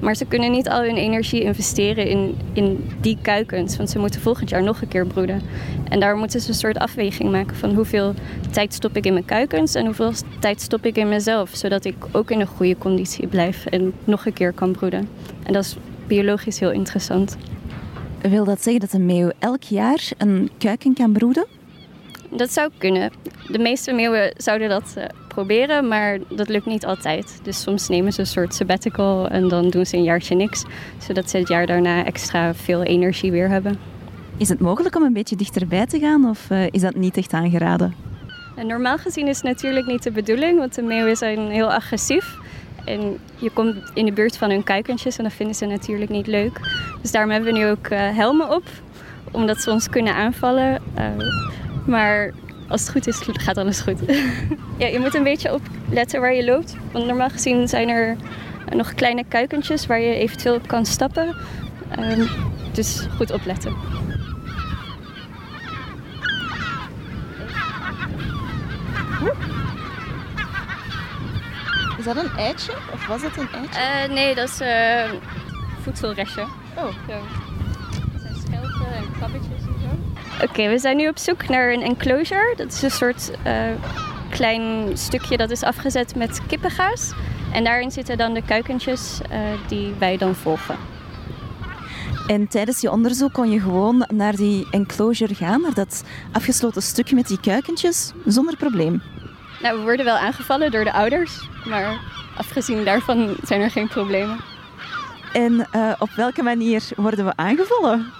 Maar 0.00 0.14
ze 0.14 0.24
kunnen 0.24 0.50
niet 0.50 0.68
al 0.68 0.82
hun 0.82 0.96
energie 0.96 1.42
investeren 1.42 2.06
in, 2.06 2.36
in 2.52 2.90
die 3.00 3.18
kuikens. 3.22 3.76
Want 3.76 3.90
ze 3.90 3.98
moeten 3.98 4.20
volgend 4.20 4.50
jaar 4.50 4.62
nog 4.62 4.82
een 4.82 4.88
keer 4.88 5.06
broeden. 5.06 5.42
En 5.88 6.00
daar 6.00 6.16
moeten 6.16 6.40
ze 6.40 6.48
een 6.48 6.54
soort 6.54 6.78
afweging 6.78 7.30
maken 7.30 7.56
van 7.56 7.74
hoeveel 7.74 8.14
tijd 8.50 8.72
stop 8.72 8.96
ik 8.96 9.06
in 9.06 9.12
mijn 9.12 9.24
kuikens 9.24 9.74
en 9.74 9.84
hoeveel 9.84 10.12
tijd 10.40 10.60
stop 10.60 10.86
ik 10.86 10.96
in 10.96 11.08
mezelf. 11.08 11.50
Zodat 11.52 11.84
ik 11.84 11.94
ook 12.12 12.30
in 12.30 12.40
een 12.40 12.46
goede 12.46 12.78
conditie 12.78 13.26
blijf 13.26 13.66
en 13.66 13.92
nog 14.04 14.26
een 14.26 14.32
keer 14.32 14.52
kan 14.52 14.72
broeden. 14.72 15.08
En 15.42 15.52
dat 15.52 15.64
is 15.64 15.76
biologisch 16.06 16.60
heel 16.60 16.72
interessant. 16.72 17.36
Wil 18.30 18.44
dat 18.44 18.62
zeggen 18.62 18.80
dat 18.80 18.92
een 18.92 19.06
meeuw 19.06 19.30
elk 19.38 19.62
jaar 19.62 20.08
een 20.18 20.50
kuiken 20.58 20.94
kan 20.94 21.12
broeden? 21.12 21.46
Dat 22.30 22.52
zou 22.52 22.70
kunnen. 22.78 23.12
De 23.48 23.58
meeste 23.58 23.92
meeuwen 23.92 24.32
zouden 24.36 24.68
dat 24.68 24.94
uh, 24.98 25.04
proberen, 25.28 25.88
maar 25.88 26.18
dat 26.28 26.48
lukt 26.48 26.66
niet 26.66 26.86
altijd. 26.86 27.40
Dus 27.42 27.60
soms 27.60 27.88
nemen 27.88 28.12
ze 28.12 28.20
een 28.20 28.26
soort 28.26 28.54
sabbatical 28.54 29.28
en 29.28 29.48
dan 29.48 29.70
doen 29.70 29.86
ze 29.86 29.96
een 29.96 30.02
jaartje 30.02 30.34
niks, 30.34 30.64
zodat 30.98 31.30
ze 31.30 31.36
het 31.36 31.48
jaar 31.48 31.66
daarna 31.66 32.04
extra 32.04 32.54
veel 32.54 32.82
energie 32.82 33.30
weer 33.30 33.48
hebben. 33.48 33.78
Is 34.36 34.48
het 34.48 34.60
mogelijk 34.60 34.96
om 34.96 35.02
een 35.02 35.12
beetje 35.12 35.36
dichterbij 35.36 35.86
te 35.86 35.98
gaan 35.98 36.28
of 36.28 36.50
uh, 36.50 36.66
is 36.70 36.80
dat 36.80 36.94
niet 36.94 37.16
echt 37.16 37.32
aangeraden? 37.32 37.94
En 38.56 38.66
normaal 38.66 38.98
gezien 38.98 39.28
is 39.28 39.36
het 39.36 39.46
natuurlijk 39.46 39.86
niet 39.86 40.02
de 40.02 40.10
bedoeling, 40.10 40.58
want 40.58 40.74
de 40.74 40.82
meeuwen 40.82 41.16
zijn 41.16 41.50
heel 41.50 41.72
agressief. 41.72 42.36
En 42.84 43.18
je 43.36 43.50
komt 43.50 43.76
in 43.94 44.04
de 44.04 44.12
buurt 44.12 44.36
van 44.36 44.50
hun 44.50 44.64
kuikentjes 44.64 45.16
en 45.16 45.24
dat 45.24 45.32
vinden 45.32 45.56
ze 45.56 45.66
natuurlijk 45.66 46.10
niet 46.10 46.26
leuk. 46.26 46.60
Dus 47.06 47.14
daarom 47.14 47.32
hebben 47.32 47.52
we 47.52 47.58
nu 47.58 47.66
ook 47.66 47.88
uh, 47.88 47.98
helmen 48.16 48.50
op, 48.50 48.64
omdat 49.30 49.60
ze 49.60 49.70
ons 49.70 49.88
kunnen 49.88 50.14
aanvallen. 50.14 50.82
Uh, 50.98 51.04
maar 51.84 52.32
als 52.68 52.80
het 52.80 52.90
goed 52.90 53.06
is, 53.06 53.20
gaat 53.32 53.56
alles 53.56 53.80
goed. 53.80 53.98
ja, 54.78 54.86
je 54.86 54.98
moet 54.98 55.14
een 55.14 55.22
beetje 55.22 55.52
opletten 55.52 56.20
waar 56.20 56.34
je 56.34 56.44
loopt. 56.44 56.76
Want 56.92 57.06
normaal 57.06 57.28
gezien 57.28 57.68
zijn 57.68 57.88
er 57.88 58.16
nog 58.74 58.94
kleine 58.94 59.24
kuikentjes 59.28 59.86
waar 59.86 60.00
je 60.00 60.14
eventueel 60.14 60.54
op 60.54 60.66
kan 60.66 60.86
stappen. 60.86 61.36
Um, 61.98 62.28
dus 62.72 63.06
goed 63.16 63.30
opletten. 63.30 63.74
Is 71.98 72.04
dat 72.04 72.16
een 72.16 72.30
eitje? 72.36 72.72
Of 72.92 73.06
was 73.06 73.22
het 73.22 73.36
een 73.36 73.48
eitje? 73.52 74.08
Uh, 74.08 74.14
nee, 74.14 74.34
dat 74.34 74.48
is 74.48 74.60
uh, 74.60 75.20
voedselrestje. 75.82 76.64
Oh. 76.76 76.84
Zo. 76.84 77.18
Dat 78.12 78.20
zijn 78.20 78.34
schelpen 78.46 78.94
en 78.94 79.12
krabbetjes 79.18 79.66
en 79.66 79.74
zo. 79.80 80.44
Oké, 80.44 80.68
we 80.68 80.78
zijn 80.78 80.96
nu 80.96 81.08
op 81.08 81.18
zoek 81.18 81.48
naar 81.48 81.72
een 81.72 81.82
enclosure. 81.82 82.54
Dat 82.56 82.72
is 82.72 82.82
een 82.82 82.90
soort 82.90 83.30
uh, 83.46 83.62
klein 84.30 84.90
stukje 84.98 85.36
dat 85.36 85.50
is 85.50 85.62
afgezet 85.62 86.14
met 86.14 86.40
kippengaas. 86.46 87.12
En 87.52 87.64
daarin 87.64 87.90
zitten 87.90 88.16
dan 88.16 88.34
de 88.34 88.42
kuikentjes 88.42 89.20
uh, 89.32 89.38
die 89.68 89.94
wij 89.98 90.16
dan 90.16 90.34
volgen. 90.34 90.76
En 92.26 92.48
tijdens 92.48 92.80
je 92.80 92.90
onderzoek 92.90 93.32
kon 93.32 93.50
je 93.50 93.60
gewoon 93.60 94.06
naar 94.14 94.36
die 94.36 94.66
enclosure 94.70 95.34
gaan, 95.34 95.60
naar 95.60 95.74
dat 95.74 96.04
afgesloten 96.32 96.82
stukje 96.82 97.14
met 97.14 97.26
die 97.26 97.40
kuikentjes, 97.40 98.12
zonder 98.24 98.56
probleem. 98.56 99.02
Nou, 99.62 99.78
we 99.78 99.82
worden 99.82 100.04
wel 100.04 100.16
aangevallen 100.16 100.70
door 100.70 100.84
de 100.84 100.92
ouders, 100.92 101.48
maar 101.64 101.98
afgezien 102.36 102.84
daarvan 102.84 103.36
zijn 103.42 103.60
er 103.60 103.70
geen 103.70 103.88
problemen. 103.88 104.55
En 105.36 105.66
uh, 105.74 105.92
op 105.98 106.10
welke 106.10 106.42
manier 106.42 106.82
worden 106.94 107.24
we 107.24 107.32
aangevallen? 107.34 108.12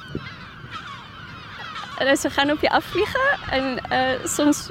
Uh, 2.02 2.14
ze 2.14 2.30
gaan 2.30 2.50
op 2.50 2.60
je 2.60 2.70
afvliegen 2.70 3.38
en 3.50 3.78
uh, 3.92 4.24
soms 4.24 4.70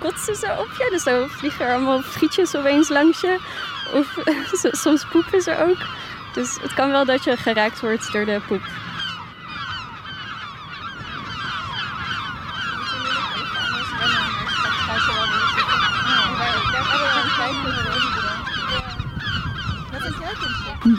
kotsen 0.00 0.36
ze 0.36 0.56
op 0.58 0.70
je. 0.78 0.88
Dus 0.90 1.04
dan 1.04 1.28
vliegen 1.28 1.66
er 1.66 1.74
allemaal 1.74 2.02
frietjes 2.02 2.56
opeens 2.56 2.88
langs 2.88 3.20
je. 3.20 3.38
Of 3.94 4.18
soms 4.82 5.06
poepen 5.08 5.40
ze 5.40 5.56
ook. 5.56 5.78
Dus 6.34 6.58
het 6.60 6.74
kan 6.74 6.90
wel 6.90 7.04
dat 7.04 7.24
je 7.24 7.36
geraakt 7.36 7.80
wordt 7.80 8.12
door 8.12 8.24
de 8.24 8.40
poep. 8.46 8.62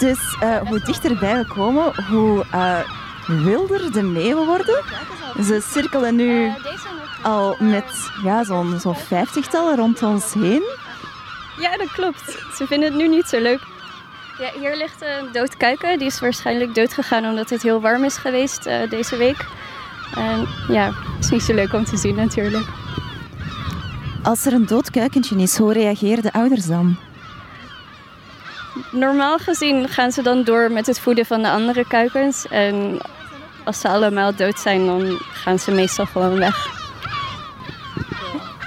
Dus 0.02 0.38
uh, 0.44 0.58
hoe 0.58 0.80
dichterbij 0.80 1.38
we 1.38 1.46
komen, 1.46 2.06
hoe 2.10 2.46
uh, 2.54 2.80
wilder 3.26 3.92
de 3.92 4.02
meeuwen 4.02 4.46
worden. 4.46 4.84
Ze 5.46 5.62
cirkelen 5.72 6.16
nu 6.16 6.52
al 7.22 7.56
met 7.60 8.10
ja, 8.24 8.44
zo'n 8.44 8.80
zo 8.80 8.94
vijftigtal 8.94 9.76
rond 9.76 10.04
ons 10.04 10.34
heen. 10.34 10.64
Ja, 11.60 11.78
dat 11.78 11.92
klopt. 11.92 12.38
Ze 12.56 12.68
vinden 12.68 12.90
het 12.90 12.98
nu 12.98 13.08
niet 13.08 13.26
zo 13.26 13.40
leuk. 13.40 13.60
Ja, 14.40 14.60
hier 14.60 14.78
ligt 14.78 15.02
een 15.02 15.32
dood 15.32 15.58
kuiken. 15.58 15.98
Die 15.98 16.08
is 16.08 16.20
waarschijnlijk 16.20 16.76
dood 16.76 16.94
gegaan 16.94 17.26
omdat 17.26 17.50
het 17.50 17.62
heel 17.62 17.82
warm 17.82 18.04
is 18.04 18.18
geweest 18.18 18.68
uh, 18.68 18.90
deze 18.90 19.18
week. 19.18 19.46
En 20.16 20.48
ja, 20.68 20.86
het 20.86 21.24
is 21.24 21.30
niet 21.30 21.44
zo 21.44 21.54
leuk 21.54 21.74
om 21.74 21.84
te 21.84 21.98
zien 21.98 22.16
natuurlijk. 22.16 22.66
Als 24.24 24.46
er 24.46 24.54
een 24.54 24.66
dood 24.66 24.92
kuikentje 24.92 25.36
is, 25.36 25.58
hoe 25.58 25.74
reageren 25.74 26.24
de 26.24 26.34
ouders 26.34 26.66
dan? 26.66 26.98
Normaal 28.92 29.38
gezien 29.38 29.88
gaan 29.88 30.12
ze 30.12 30.22
dan 30.22 30.44
door 30.44 30.72
met 30.72 30.86
het 30.88 31.00
voeden 31.00 31.26
van 31.26 31.42
de 31.42 31.50
andere 31.50 31.88
kuikens. 31.88 32.48
En 32.48 33.00
als 33.64 33.80
ze 33.80 33.88
allemaal 33.88 34.36
dood 34.36 34.60
zijn, 34.60 34.86
dan 34.86 35.18
gaan 35.20 35.60
ze 35.60 35.72
meestal 35.72 36.06
gewoon 36.06 36.38
weg. 36.38 36.80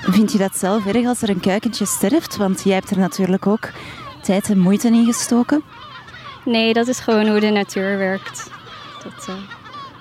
Vind 0.03 0.33
je 0.33 0.39
dat 0.39 0.57
zelf 0.57 0.87
erg 0.87 1.07
als 1.07 1.23
er 1.23 1.29
een 1.29 1.41
kuikentje 1.41 1.87
sterft? 1.87 2.37
Want 2.37 2.63
jij 2.65 2.75
hebt 2.75 2.91
er 2.91 2.99
natuurlijk 2.99 3.47
ook 3.47 3.69
tijd 4.23 4.49
en 4.49 4.59
moeite 4.59 4.89
in 4.89 5.05
gestoken? 5.05 5.63
Nee, 6.45 6.73
dat 6.73 6.89
is 6.89 7.01
gewoon 7.01 7.29
hoe 7.29 7.41
de 7.41 7.51
natuur 7.51 7.99
werkt. 7.99 8.51
Dat 9.05 9.29
uh, 9.29 9.35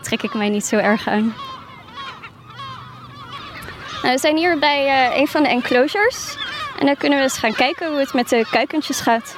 trek 0.01 0.23
ik 0.23 0.33
mij 0.33 0.49
niet 0.49 0.65
zo 0.65 0.75
erg 0.75 1.07
aan. 1.07 1.33
Nou, 4.01 4.15
we 4.15 4.19
zijn 4.19 4.37
hier 4.37 4.59
bij 4.59 5.09
uh, 5.11 5.17
een 5.17 5.27
van 5.27 5.43
de 5.43 5.49
enclosures. 5.49 6.37
En 6.79 6.85
dan 6.85 6.97
kunnen 6.97 7.17
we 7.17 7.23
eens 7.23 7.37
gaan 7.37 7.53
kijken 7.53 7.89
hoe 7.89 7.99
het 7.99 8.13
met 8.13 8.29
de 8.29 8.45
kuikentjes 8.51 8.99
gaat. 8.99 9.35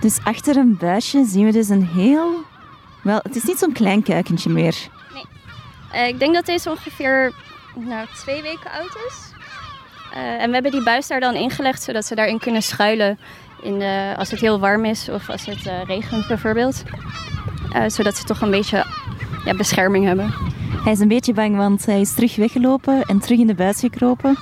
Dus 0.00 0.18
achter 0.24 0.56
een 0.56 0.76
buisje 0.76 1.24
zien 1.24 1.44
we 1.44 1.52
dus 1.52 1.68
een 1.68 1.86
heel... 1.86 2.44
Wel, 3.02 3.20
het 3.22 3.36
is 3.36 3.42
niet 3.42 3.58
zo'n 3.58 3.72
klein 3.72 4.02
kuikentje 4.02 4.50
meer. 4.50 4.76
Nee. 5.14 5.24
Uh, 5.94 6.08
ik 6.08 6.18
denk 6.18 6.34
dat 6.34 6.46
deze 6.46 6.70
ongeveer 6.70 7.32
nou, 7.74 8.06
twee 8.14 8.42
weken 8.42 8.70
oud 8.70 8.96
is. 9.08 9.32
Uh, 10.14 10.42
en 10.42 10.46
we 10.46 10.52
hebben 10.52 10.72
die 10.72 10.82
buis 10.82 11.06
daar 11.06 11.20
dan 11.20 11.34
ingelegd, 11.34 11.82
zodat 11.82 12.06
ze 12.06 12.14
daarin 12.14 12.38
kunnen 12.38 12.62
schuilen 12.62 13.18
in 13.62 13.78
de, 13.78 14.14
als 14.16 14.30
het 14.30 14.40
heel 14.40 14.60
warm 14.60 14.84
is 14.84 15.08
of 15.08 15.30
als 15.30 15.46
het 15.46 15.66
uh, 15.66 15.84
regent 15.84 16.26
bijvoorbeeld. 16.26 16.82
zodat 17.86 18.16
ze 18.16 18.24
toch 18.24 18.40
een 18.40 18.50
beetje 18.50 18.84
ja, 19.44 19.54
bescherming 19.54 20.04
hebben. 20.04 20.34
Hij 20.84 20.92
is 20.92 21.00
een 21.00 21.08
beetje 21.08 21.32
bang, 21.32 21.56
want 21.56 21.86
hij 21.86 22.00
is 22.00 22.14
terug 22.14 22.36
weggelopen 22.36 23.02
en 23.02 23.18
terug 23.18 23.38
in 23.38 23.46
de 23.46 23.54
buis 23.54 23.80
gekropen. 23.80 24.38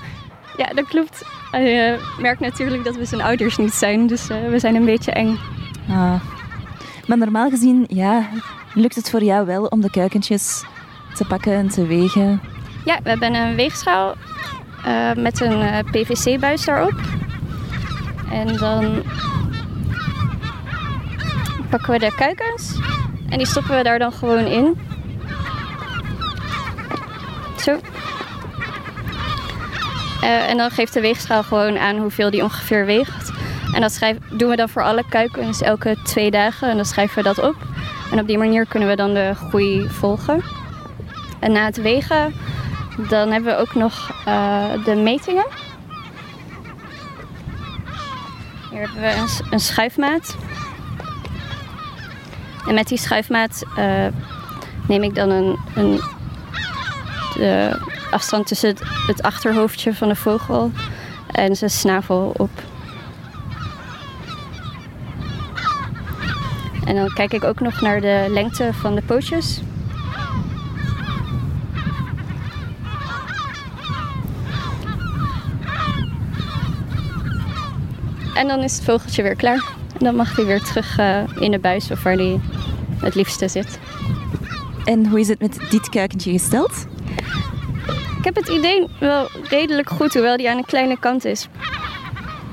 Ja, 0.57 0.67
dat 0.67 0.87
klopt. 0.87 1.25
Hij 1.57 1.99
merkt 2.19 2.41
natuurlijk 2.41 2.85
dat 2.85 2.97
we 2.97 3.05
zijn 3.05 3.21
ouders 3.21 3.57
niet 3.57 3.73
zijn, 3.73 4.07
dus 4.07 4.27
we 4.27 4.59
zijn 4.59 4.75
een 4.75 4.85
beetje 4.85 5.11
eng. 5.11 5.39
Ah. 5.89 6.21
Maar 7.07 7.19
normaal 7.19 7.51
gezien, 7.51 7.85
ja, 7.89 8.29
lukt 8.75 8.95
het 8.95 9.11
voor 9.11 9.23
jou 9.23 9.47
wel 9.47 9.65
om 9.65 9.81
de 9.81 9.91
kuikentjes 9.91 10.65
te 11.15 11.25
pakken 11.25 11.53
en 11.53 11.69
te 11.69 11.87
wegen? 11.87 12.41
Ja, 12.85 12.99
we 13.03 13.09
hebben 13.09 13.35
een 13.35 13.55
weegschaal 13.55 14.15
uh, 14.87 15.13
met 15.15 15.41
een 15.41 15.85
PVC-buis 15.91 16.65
daarop. 16.65 17.01
En 18.31 18.57
dan 18.57 19.03
pakken 21.71 21.93
we 21.93 21.99
de 21.99 22.15
kuikens 22.17 22.79
en 23.29 23.39
die 23.39 23.47
stoppen 23.47 23.77
we 23.77 23.83
daar 23.83 23.99
dan 23.99 24.13
gewoon 24.13 24.45
in. 24.45 24.79
Zo. 27.57 27.79
Uh, 30.27 30.49
en 30.49 30.57
dan 30.57 30.71
geeft 30.71 30.93
de 30.93 31.01
weegschaal 31.01 31.43
gewoon 31.43 31.79
aan 31.79 31.97
hoeveel 31.97 32.31
die 32.31 32.43
ongeveer 32.43 32.87
weegt. 32.87 33.33
En 33.75 33.81
dat 33.81 33.93
schrijf, 33.93 34.17
doen 34.31 34.51
we 34.51 34.57
dan 34.57 34.69
voor 34.69 34.83
alle 34.83 35.05
kuikens 35.09 35.61
elke 35.61 35.97
twee 36.05 36.31
dagen. 36.31 36.71
En 36.71 36.77
dan 36.77 36.85
schrijven 36.85 37.17
we 37.17 37.23
dat 37.23 37.39
op. 37.39 37.57
En 38.13 38.21
op 38.21 38.27
die 38.27 38.39
manier 38.39 38.67
kunnen 38.67 38.89
we 38.89 38.97
dan 38.97 39.15
de 39.15 39.33
groei 39.35 39.89
volgen. 39.89 40.43
En 41.41 41.53
na 41.53 41.65
het 41.65 41.77
wegen, 41.77 42.35
dan 43.09 43.31
hebben 43.31 43.55
we 43.55 43.61
ook 43.61 43.75
nog 43.75 44.11
uh, 44.29 44.85
de 44.85 44.95
metingen. 44.95 45.47
Hier 48.71 48.81
hebben 48.81 49.01
we 49.01 49.15
een, 49.15 49.29
een 49.51 49.61
schuifmaat. 49.61 50.37
En 52.69 52.75
met 52.75 52.89
die 52.89 52.99
schuifmaat 52.99 53.63
uh, 53.79 54.07
neem 54.89 55.03
ik 55.03 55.15
dan 55.15 55.31
een, 55.31 55.59
een, 55.75 56.01
de 57.35 57.79
afstand 58.11 58.47
tussen 58.47 58.77
het, 59.07 59.23
achterhoofdje 59.23 59.95
van 59.95 60.09
de 60.09 60.17
vogel 60.17 60.71
en 61.33 61.57
zijn 61.57 61.71
snavel 61.71 62.33
op. 62.37 62.51
En 66.85 66.95
dan 66.95 67.13
kijk 67.15 67.33
ik 67.33 67.45
ook 67.45 67.61
nog 67.61 67.81
naar 67.81 68.01
de 68.01 68.27
lengte 68.29 68.71
van 68.73 68.95
de 68.95 69.03
pootjes. 69.03 69.61
En 78.35 78.49
dan 78.49 78.63
is 78.63 78.75
het 78.75 78.85
vogeltje 78.85 79.23
weer 79.23 79.37
klaar. 79.37 79.65
En 79.99 80.05
dan 80.05 80.15
mag 80.15 80.37
hij 80.37 80.45
weer 80.45 80.63
terug 80.63 80.99
uh, 80.99 81.23
in 81.41 81.51
de 81.51 81.59
buis 81.59 81.91
of 81.91 82.03
waar 82.03 82.15
hij 82.15 82.41
het 83.01 83.15
liefste 83.15 83.49
zit. 83.49 83.79
En 84.85 85.07
hoe 85.07 85.21
is 85.21 85.29
het 85.29 85.41
met 85.41 85.59
dit 85.71 85.89
kuikentje 85.89 86.31
gesteld? 86.31 86.87
Ik 88.27 88.35
heb 88.35 88.45
het 88.45 88.55
idee 88.55 88.87
wel 89.01 89.29
redelijk 89.43 89.91
goed, 89.91 90.13
hoewel 90.13 90.37
die 90.37 90.51
aan 90.51 90.57
een 90.57 90.65
kleine 90.65 90.99
kant 90.99 91.25
is. 91.25 91.49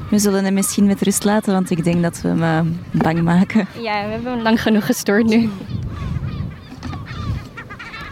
We 0.09 0.19
zullen 0.19 0.43
hem 0.43 0.53
misschien 0.53 0.85
met 0.85 1.01
rust 1.01 1.23
laten, 1.23 1.53
want 1.53 1.69
ik 1.69 1.83
denk 1.83 2.01
dat 2.01 2.21
we 2.21 2.27
hem 2.27 2.41
uh, 2.41 2.73
bang 2.91 3.21
maken. 3.21 3.67
Ja, 3.79 4.05
we 4.05 4.11
hebben 4.11 4.31
hem 4.31 4.41
lang 4.41 4.61
genoeg 4.61 4.85
gestoord 4.85 5.25
nu. 5.25 5.49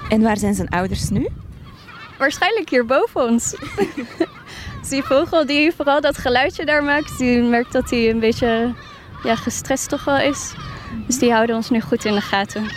En 0.09 0.21
waar 0.21 0.37
zijn 0.37 0.53
zijn 0.53 0.69
ouders 0.69 1.09
nu? 1.09 1.27
Waarschijnlijk 2.17 2.69
hier 2.69 2.85
boven 2.85 3.21
ons. 3.21 3.55
die 4.89 5.03
vogel 5.03 5.45
die 5.45 5.71
vooral 5.75 6.01
dat 6.01 6.17
geluidje 6.17 6.65
daar 6.65 6.83
maakt, 6.83 7.17
die 7.17 7.41
merkt 7.41 7.71
dat 7.71 7.89
hij 7.89 8.09
een 8.09 8.19
beetje 8.19 8.73
ja, 9.23 9.35
gestrest 9.35 9.89
toch 9.89 10.03
wel 10.03 10.19
is. 10.19 10.53
Dus 11.07 11.17
die 11.17 11.31
houden 11.31 11.55
ons 11.55 11.69
nu 11.69 11.81
goed 11.81 12.05
in 12.05 12.13
de 12.13 12.21
gaten. 12.21 12.63
Ja, 12.63 12.69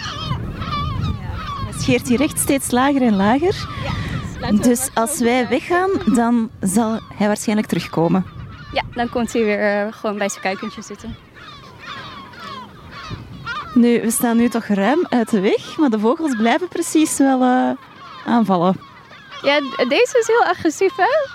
het 1.66 1.80
scheert 1.82 2.08
hier 2.08 2.18
recht 2.18 2.38
steeds 2.38 2.70
lager 2.70 3.02
en 3.02 3.16
lager. 3.16 3.68
Ja, 3.84 4.03
dus 4.52 4.88
als 4.94 5.18
wij 5.18 5.48
weggaan, 5.48 5.90
dan 6.14 6.50
zal 6.60 6.98
hij 7.14 7.26
waarschijnlijk 7.26 7.68
terugkomen. 7.68 8.24
Ja, 8.72 8.82
dan 8.94 9.08
komt 9.08 9.32
hij 9.32 9.44
weer 9.44 9.86
uh, 9.86 9.92
gewoon 9.92 10.18
bij 10.18 10.28
zijn 10.28 10.42
kuikentje 10.42 10.82
zitten. 10.82 11.16
Nu, 13.74 14.00
we 14.00 14.10
staan 14.10 14.36
nu 14.36 14.48
toch 14.48 14.64
ruim 14.64 15.06
uit 15.08 15.30
de 15.30 15.40
weg, 15.40 15.76
maar 15.76 15.90
de 15.90 15.98
vogels 15.98 16.36
blijven 16.36 16.68
precies 16.68 17.18
wel 17.18 17.42
uh, 17.42 17.70
aanvallen. 18.26 18.76
Ja, 19.42 19.60
deze 19.88 20.18
is 20.18 20.26
heel 20.26 20.44
agressief, 20.44 20.96
hè? 20.96 21.28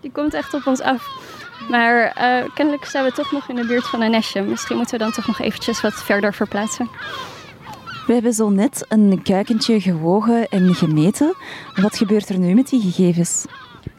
Die 0.00 0.10
komt 0.12 0.34
echt 0.34 0.54
op 0.54 0.66
ons 0.66 0.80
af. 0.80 1.06
Maar 1.68 2.16
uh, 2.18 2.54
kennelijk 2.54 2.84
zijn 2.84 3.04
we 3.04 3.12
toch 3.12 3.32
nog 3.32 3.48
in 3.48 3.56
de 3.56 3.66
buurt 3.66 3.86
van 3.86 4.00
een 4.00 4.10
nestje. 4.10 4.42
Misschien 4.42 4.76
moeten 4.76 4.98
we 4.98 5.04
dan 5.04 5.12
toch 5.12 5.26
nog 5.26 5.40
eventjes 5.40 5.80
wat 5.80 5.94
verder 5.94 6.34
verplaatsen. 6.34 6.90
We 8.06 8.12
hebben 8.12 8.32
zo 8.32 8.50
net 8.50 8.84
een 8.88 9.22
kuikentje 9.22 9.80
gewogen 9.80 10.48
en 10.48 10.74
gemeten. 10.74 11.34
Wat 11.74 11.96
gebeurt 11.96 12.28
er 12.28 12.38
nu 12.38 12.54
met 12.54 12.68
die 12.68 12.80
gegevens? 12.80 13.44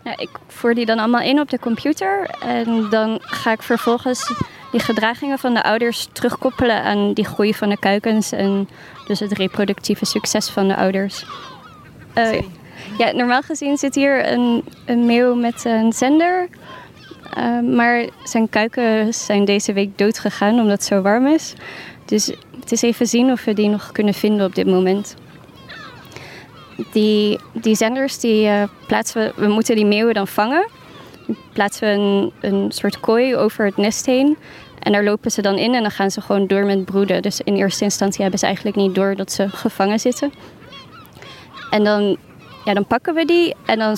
Ja, 0.04 0.18
ik 0.18 0.30
voer 0.48 0.74
die 0.74 0.86
dan 0.86 1.00
allemaal 1.00 1.22
in 1.22 1.40
op 1.40 1.50
de 1.50 1.60
computer. 1.60 2.30
En 2.40 2.88
dan 2.90 3.18
ga 3.22 3.52
ik 3.52 3.62
vervolgens 3.62 4.34
die 4.72 4.80
gedragingen 4.80 5.40
van 5.40 5.54
de 5.54 5.64
ouders 5.64 6.08
terugkoppelen 6.12 6.84
aan 6.84 7.14
die 7.14 7.26
groei 7.26 7.54
van 7.54 7.70
de 7.70 7.80
kuikens. 7.80 8.32
En 8.32 8.70
dus 9.08 9.20
het 9.20 9.32
reproductieve 9.32 10.06
succes 10.06 10.50
van 10.50 10.68
de 10.68 10.76
ouders. 10.76 11.26
Uh, 12.18 12.42
ja, 12.98 13.12
normaal 13.12 13.42
gezien 13.42 13.78
zit 13.78 13.96
hier 13.96 14.32
een, 14.32 14.64
een 14.86 15.06
meeuw 15.06 15.36
met 15.36 15.66
een 15.66 15.94
zender. 15.94 16.48
Uh, 17.38 17.60
maar 17.76 18.06
zijn 18.24 18.50
kuiken 18.50 19.14
zijn 19.14 19.46
deze 19.46 19.74
week 19.74 19.98
dood 19.98 20.20
gegaan 20.20 20.60
omdat 20.60 20.72
het 20.72 20.84
zo 20.84 21.02
warm 21.02 21.28
is. 21.28 21.54
Dus 22.06 22.26
het 22.60 22.72
is 22.72 22.82
even 22.82 23.08
zien 23.08 23.32
of 23.32 23.44
we 23.44 23.54
die 23.54 23.70
nog 23.70 23.92
kunnen 23.92 24.14
vinden 24.14 24.46
op 24.46 24.56
dit 24.56 24.68
moment. 24.68 25.16
Die, 26.92 27.40
die 27.52 27.76
zenders 27.76 28.20
die 28.20 28.48
uh, 28.48 28.64
plaatsen 28.88 29.34
we, 29.36 29.48
moeten 29.48 29.76
die 29.76 29.86
meeuwen 29.86 30.14
dan 30.14 30.28
vangen. 30.28 30.68
Plaatsen 31.54 31.88
we 31.88 31.94
een, 31.94 32.32
een 32.54 32.72
soort 32.72 33.00
kooi 33.00 33.36
over 33.36 33.66
het 33.66 33.78
nest 33.78 34.06
heen. 34.06 34.38
En 34.80 34.92
daar 34.92 35.04
lopen 35.04 35.32
ze 35.32 35.42
dan 35.42 35.58
in 35.58 35.74
en 35.74 35.82
dan 35.82 35.92
gaan 35.92 36.12
ze 36.12 36.22
gewoon 36.22 36.48
door 36.48 36.66
met 36.66 36.86
broeden. 36.86 37.22
Dus 37.22 37.42
in 37.42 37.56
eerste 37.56 37.84
instantie 37.84 38.22
hebben 38.22 38.40
ze 38.40 38.46
eigenlijk 38.46 38.76
niet 38.76 38.96
door 38.96 39.16
dat 39.16 39.32
ze 39.32 39.50
gevangen 39.50 40.00
zitten. 40.00 40.34
En 41.70 41.84
dan, 41.84 42.18
ja, 42.66 42.74
dan 42.74 42.86
pakken 42.86 43.14
we 43.14 43.26
die 43.26 43.56
en 43.66 43.80
dan 43.80 43.98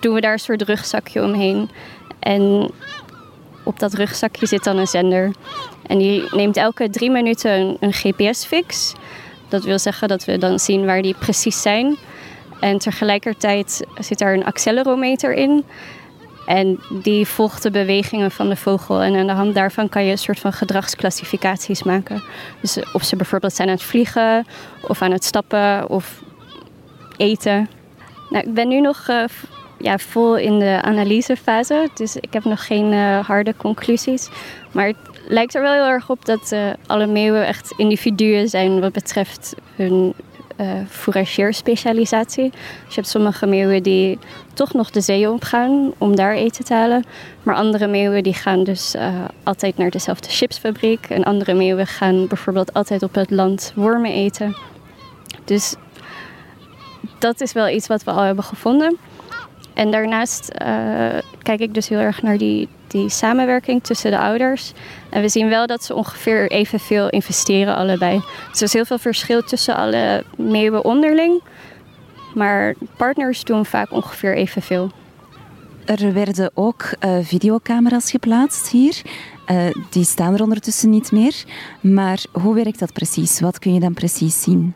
doen 0.00 0.14
we 0.14 0.20
daar 0.20 0.32
een 0.32 0.38
soort 0.38 0.62
rugzakje 0.62 1.22
omheen. 1.22 1.70
En 2.18 2.70
op 3.68 3.78
dat 3.78 3.94
rugzakje 3.94 4.46
zit 4.46 4.64
dan 4.64 4.76
een 4.76 4.86
zender. 4.86 5.34
En 5.86 5.98
die 5.98 6.28
neemt 6.30 6.56
elke 6.56 6.90
drie 6.90 7.10
minuten 7.10 7.76
een, 7.80 7.92
GPS-fix. 7.92 8.94
Dat 9.48 9.64
wil 9.64 9.78
zeggen 9.78 10.08
dat 10.08 10.24
we 10.24 10.38
dan 10.38 10.58
zien 10.58 10.86
waar 10.86 11.02
die 11.02 11.14
precies 11.18 11.62
zijn. 11.62 11.96
En 12.60 12.78
tegelijkertijd 12.78 13.84
zit 13.98 14.18
daar 14.18 14.34
een 14.34 14.44
accelerometer 14.44 15.34
in. 15.34 15.64
En 16.46 16.80
die 17.02 17.26
volgt 17.26 17.62
de 17.62 17.70
bewegingen 17.70 18.30
van 18.30 18.48
de 18.48 18.56
vogel. 18.56 19.00
En 19.00 19.16
aan 19.16 19.26
de 19.26 19.32
hand 19.32 19.54
daarvan 19.54 19.88
kan 19.88 20.04
je 20.04 20.10
een 20.10 20.18
soort 20.18 20.38
van 20.38 20.52
gedragsclassificaties 20.52 21.82
maken. 21.82 22.22
Dus 22.60 22.78
of 22.92 23.04
ze 23.04 23.16
bijvoorbeeld 23.16 23.54
zijn 23.54 23.68
aan 23.68 23.74
het 23.74 23.84
vliegen, 23.84 24.46
of 24.80 25.02
aan 25.02 25.12
het 25.12 25.24
stappen, 25.24 25.88
of 25.88 26.22
eten. 27.16 27.68
Nou, 28.30 28.46
ik 28.46 28.54
ben 28.54 28.68
nu 28.68 28.80
nog 28.80 29.06
uh, 29.10 29.24
ja, 29.78 29.98
vol 29.98 30.36
in 30.36 30.58
de 30.58 30.78
analysefase, 30.82 31.88
dus 31.94 32.16
ik 32.16 32.32
heb 32.32 32.44
nog 32.44 32.66
geen 32.66 32.92
uh, 32.92 33.18
harde 33.26 33.54
conclusies. 33.56 34.28
Maar 34.72 34.86
het 34.86 34.96
lijkt 35.28 35.54
er 35.54 35.62
wel 35.62 35.72
heel 35.72 35.88
erg 35.88 36.10
op 36.10 36.24
dat 36.24 36.52
uh, 36.52 36.60
alle 36.86 37.06
meeuwen 37.06 37.46
echt 37.46 37.74
individuen 37.76 38.48
zijn 38.48 38.80
wat 38.80 38.92
betreft 38.92 39.54
hun 39.76 40.14
uh. 40.60 40.84
Dus 41.34 42.34
je 42.88 42.94
hebt 42.94 43.08
sommige 43.08 43.46
meeuwen 43.46 43.82
die 43.82 44.18
toch 44.54 44.72
nog 44.72 44.90
de 44.90 45.00
zee 45.00 45.30
opgaan 45.30 45.92
om 45.98 46.16
daar 46.16 46.34
eten 46.34 46.64
te 46.64 46.74
halen. 46.74 47.04
Maar 47.42 47.54
andere 47.54 47.86
meeuwen 47.86 48.22
die 48.22 48.34
gaan 48.34 48.64
dus 48.64 48.94
altijd 49.42 49.76
naar 49.76 49.90
dezelfde 49.90 50.28
chipsfabriek. 50.28 51.06
En 51.10 51.24
andere 51.24 51.54
meeuwen 51.54 51.86
gaan 51.86 52.26
bijvoorbeeld 52.26 52.72
altijd 52.72 53.02
op 53.02 53.14
het 53.14 53.30
land 53.30 53.72
wormen 53.74 54.12
eten. 54.12 54.56
Dus 55.44 55.74
dat 57.18 57.40
is 57.40 57.52
wel 57.52 57.68
iets 57.68 57.86
wat 57.86 58.04
we 58.04 58.10
al 58.10 58.22
hebben 58.22 58.44
gevonden. 58.44 58.98
En 59.78 59.90
daarnaast 59.90 60.50
uh, 60.62 61.18
kijk 61.42 61.60
ik 61.60 61.74
dus 61.74 61.88
heel 61.88 61.98
erg 61.98 62.22
naar 62.22 62.38
die, 62.38 62.68
die 62.86 63.08
samenwerking 63.08 63.82
tussen 63.82 64.10
de 64.10 64.18
ouders. 64.18 64.72
En 65.10 65.20
we 65.20 65.28
zien 65.28 65.48
wel 65.48 65.66
dat 65.66 65.84
ze 65.84 65.94
ongeveer 65.94 66.50
evenveel 66.50 67.08
investeren 67.08 67.76
allebei. 67.76 68.20
Dus 68.50 68.60
er 68.60 68.66
is 68.66 68.72
heel 68.72 68.84
veel 68.84 68.98
verschil 68.98 69.42
tussen 69.42 69.76
alle 69.76 70.24
meeuwen 70.36 70.84
onderling. 70.84 71.42
Maar 72.34 72.74
partners 72.96 73.44
doen 73.44 73.66
vaak 73.66 73.92
ongeveer 73.92 74.36
evenveel. 74.36 74.90
Er 75.84 76.12
werden 76.12 76.50
ook 76.54 76.90
uh, 77.00 77.18
videocamera's 77.22 78.10
geplaatst 78.10 78.68
hier. 78.68 79.02
Uh, 79.50 79.66
die 79.90 80.04
staan 80.04 80.34
er 80.34 80.42
ondertussen 80.42 80.90
niet 80.90 81.12
meer. 81.12 81.44
Maar 81.80 82.24
hoe 82.32 82.54
werkt 82.54 82.78
dat 82.78 82.92
precies? 82.92 83.40
Wat 83.40 83.58
kun 83.58 83.74
je 83.74 83.80
dan 83.80 83.94
precies 83.94 84.42
zien? 84.42 84.74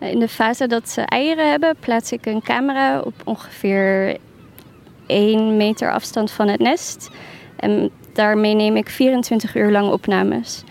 In 0.00 0.18
de 0.18 0.28
fase 0.28 0.66
dat 0.66 0.88
ze 0.88 1.00
eieren 1.00 1.50
hebben, 1.50 1.76
plaats 1.80 2.12
ik 2.12 2.26
een 2.26 2.42
camera 2.42 3.00
op 3.00 3.14
ongeveer 3.24 4.16
1 5.08 5.56
meter 5.56 5.92
afstand 5.92 6.30
van 6.30 6.48
het 6.48 6.60
nest. 6.60 7.10
En 7.56 7.90
daarmee 8.12 8.54
neem 8.54 8.76
ik 8.76 8.88
24 8.88 9.54
uur 9.54 9.70
lang 9.70 9.90
opnames. 9.90 10.64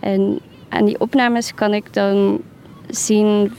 En 0.00 0.38
aan 0.68 0.84
die 0.84 1.00
opnames 1.00 1.54
kan 1.54 1.74
ik 1.74 1.92
dan 1.92 2.40
zien 2.88 3.52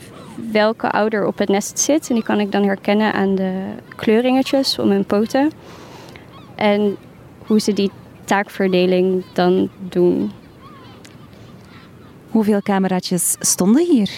welke 0.52 0.92
ouder 0.92 1.26
op 1.26 1.38
het 1.38 1.50
nest 1.50 1.80
zit. 1.80 2.10
En 2.10 2.16
die 2.16 2.24
kan 2.24 2.40
ik 2.40 2.52
dan 2.52 2.64
herkennen 2.64 3.14
aan 3.14 3.36
de 3.36 3.62
kleuringetjes 3.96 4.80
om 4.80 4.90
hun 4.90 5.06
poten. 5.06 5.52
En 6.56 6.98
hoe 7.46 7.60
ze 7.60 7.74
die 7.74 7.92
taakverdeling 8.26 9.24
dan 9.34 9.70
doen. 9.90 10.32
Hoeveel 12.30 12.62
cameraatjes 12.62 13.36
stonden 13.40 13.86
hier? 13.86 14.10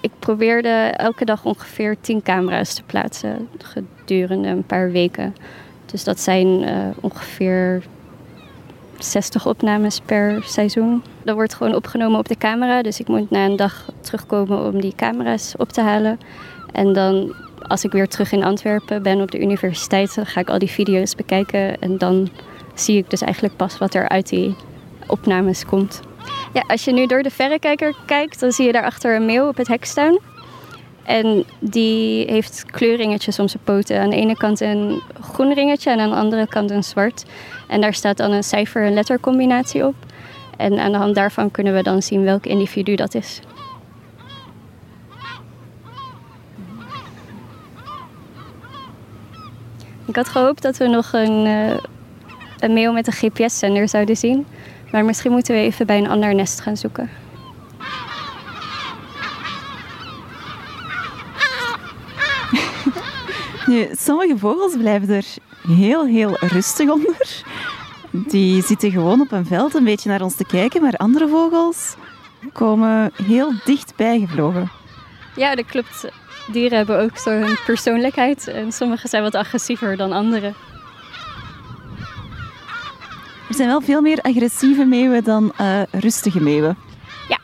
Ik 0.00 0.10
probeerde 0.18 0.92
elke 0.96 1.24
dag 1.24 1.44
ongeveer 1.44 1.96
10 2.00 2.22
camera's 2.22 2.74
te 2.74 2.82
plaatsen 2.82 3.48
gedurende 4.12 4.48
een 4.48 4.64
paar 4.64 4.90
weken. 4.90 5.34
Dus 5.86 6.04
dat 6.04 6.20
zijn 6.20 6.46
uh, 6.62 6.68
ongeveer 7.00 7.82
60 8.98 9.46
opnames 9.46 10.00
per 10.00 10.42
seizoen. 10.44 11.02
Dat 11.24 11.34
wordt 11.34 11.54
gewoon 11.54 11.74
opgenomen 11.74 12.18
op 12.18 12.28
de 12.28 12.36
camera. 12.36 12.82
Dus 12.82 13.00
ik 13.00 13.08
moet 13.08 13.30
na 13.30 13.44
een 13.44 13.56
dag 13.56 13.90
terugkomen 14.00 14.64
om 14.64 14.80
die 14.80 14.94
camera's 14.96 15.54
op 15.56 15.68
te 15.68 15.80
halen. 15.80 16.18
En 16.72 16.92
dan, 16.92 17.34
als 17.68 17.84
ik 17.84 17.92
weer 17.92 18.08
terug 18.08 18.32
in 18.32 18.44
Antwerpen 18.44 19.02
ben 19.02 19.20
op 19.20 19.30
de 19.30 19.40
universiteit, 19.40 20.14
dan 20.14 20.26
ga 20.26 20.40
ik 20.40 20.48
al 20.48 20.58
die 20.58 20.70
video's 20.70 21.14
bekijken. 21.14 21.80
En 21.80 21.98
dan 21.98 22.28
zie 22.74 22.96
ik 22.96 23.10
dus 23.10 23.20
eigenlijk 23.20 23.56
pas 23.56 23.78
wat 23.78 23.94
er 23.94 24.08
uit 24.08 24.28
die 24.28 24.56
opnames 25.06 25.64
komt. 25.64 26.00
Ja, 26.52 26.64
als 26.66 26.84
je 26.84 26.92
nu 26.92 27.06
door 27.06 27.22
de 27.22 27.30
verrekijker 27.30 27.94
kijkt, 28.06 28.40
dan 28.40 28.52
zie 28.52 28.66
je 28.66 28.72
daarachter 28.72 29.16
een 29.16 29.26
meeuw 29.26 29.48
op 29.48 29.56
het 29.56 29.68
hek 29.68 29.84
staan. 29.84 30.18
En 31.02 31.44
die 31.58 32.24
heeft 32.30 32.64
kleuringetjes 32.70 33.38
om 33.38 33.48
zijn 33.48 33.62
poten. 33.64 34.00
Aan 34.00 34.10
de 34.10 34.16
ene 34.16 34.36
kant 34.36 34.60
een 34.60 35.02
groen 35.20 35.54
ringetje 35.54 35.90
en 35.90 36.00
aan 36.00 36.10
de 36.10 36.16
andere 36.16 36.46
kant 36.46 36.70
een 36.70 36.84
zwart. 36.84 37.24
En 37.68 37.80
daar 37.80 37.94
staat 37.94 38.16
dan 38.16 38.30
een 38.30 38.44
cijfer- 38.44 38.84
en 38.84 38.94
lettercombinatie 38.94 39.86
op. 39.86 39.94
En 40.56 40.78
aan 40.78 40.92
de 40.92 40.98
hand 40.98 41.14
daarvan 41.14 41.50
kunnen 41.50 41.74
we 41.74 41.82
dan 41.82 42.02
zien 42.02 42.22
welk 42.22 42.46
individu 42.46 42.94
dat 42.94 43.14
is. 43.14 43.40
Ik 50.06 50.16
had 50.16 50.28
gehoopt 50.28 50.62
dat 50.62 50.76
we 50.76 50.86
nog 50.86 51.12
een, 51.12 51.46
uh, 51.46 51.76
een 52.58 52.72
meeuw 52.72 52.92
met 52.92 53.06
een 53.06 53.12
GPS-zender 53.12 53.88
zouden 53.88 54.16
zien. 54.16 54.46
Maar 54.90 55.04
misschien 55.04 55.32
moeten 55.32 55.54
we 55.54 55.60
even 55.60 55.86
bij 55.86 55.98
een 55.98 56.08
ander 56.08 56.34
nest 56.34 56.60
gaan 56.60 56.76
zoeken. 56.76 57.10
Nu, 63.72 63.88
sommige 63.92 64.38
vogels 64.38 64.76
blijven 64.76 65.14
er 65.14 65.24
heel, 65.76 66.06
heel 66.06 66.36
rustig 66.40 66.88
onder. 66.88 67.42
Die 68.10 68.62
zitten 68.62 68.90
gewoon 68.90 69.20
op 69.20 69.32
een 69.32 69.46
veld 69.46 69.74
een 69.74 69.84
beetje 69.84 70.08
naar 70.08 70.20
ons 70.22 70.34
te 70.34 70.44
kijken, 70.44 70.82
maar 70.82 70.96
andere 70.96 71.28
vogels 71.28 71.94
komen 72.52 73.12
heel 73.22 73.52
dichtbij 73.64 74.20
gevlogen. 74.20 74.70
Ja, 75.36 75.54
dat 75.54 75.66
klopt. 75.66 76.08
Dieren 76.46 76.76
hebben 76.76 77.00
ook 77.00 77.16
zo 77.16 77.30
hun 77.30 77.56
persoonlijkheid 77.66 78.48
en 78.48 78.72
sommige 78.72 79.08
zijn 79.08 79.22
wat 79.22 79.34
agressiever 79.34 79.96
dan 79.96 80.12
andere. 80.12 80.52
Er 83.48 83.54
zijn 83.54 83.68
wel 83.68 83.80
veel 83.80 84.00
meer 84.00 84.20
agressieve 84.20 84.84
meeuwen 84.84 85.24
dan 85.24 85.52
uh, 85.60 85.82
rustige 85.90 86.40
meeuwen. 86.40 86.76
Ja. 87.28 87.38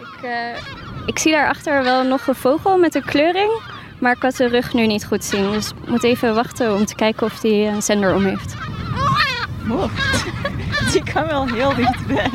Ik, 0.00 0.24
uh, 0.24 1.06
ik 1.06 1.18
zie 1.18 1.32
daarachter 1.32 1.82
wel 1.82 2.04
nog 2.04 2.26
een 2.26 2.34
vogel 2.34 2.78
met 2.78 2.94
een 2.94 3.04
kleuring. 3.04 3.69
Maar 4.00 4.12
ik 4.12 4.18
kan 4.18 4.32
zijn 4.32 4.50
rug 4.50 4.74
nu 4.74 4.86
niet 4.86 5.04
goed 5.04 5.24
zien. 5.24 5.50
Dus 5.50 5.68
ik 5.68 5.88
moet 5.88 6.04
even 6.04 6.34
wachten 6.34 6.74
om 6.74 6.84
te 6.84 6.94
kijken 6.94 7.26
of 7.26 7.42
hij 7.42 7.68
een 7.68 7.82
zender 7.82 8.14
om 8.14 8.24
heeft. 8.24 8.54
Oh, 9.70 9.84
die 10.92 11.02
kan 11.12 11.26
wel 11.26 11.46
heel 11.46 11.74
dichtbij. 11.74 12.30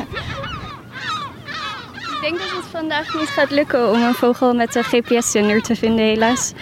Ik 2.00 2.18
denk 2.20 2.38
dat 2.38 2.50
het 2.50 2.70
vandaag 2.70 3.14
niet 3.14 3.28
gaat 3.28 3.50
lukken 3.50 3.92
om 3.92 4.02
een 4.02 4.14
vogel 4.14 4.54
met 4.54 4.74
een 4.74 4.84
GPS-zender 4.84 5.62
te 5.62 5.76
vinden, 5.76 6.04
helaas. 6.04 6.52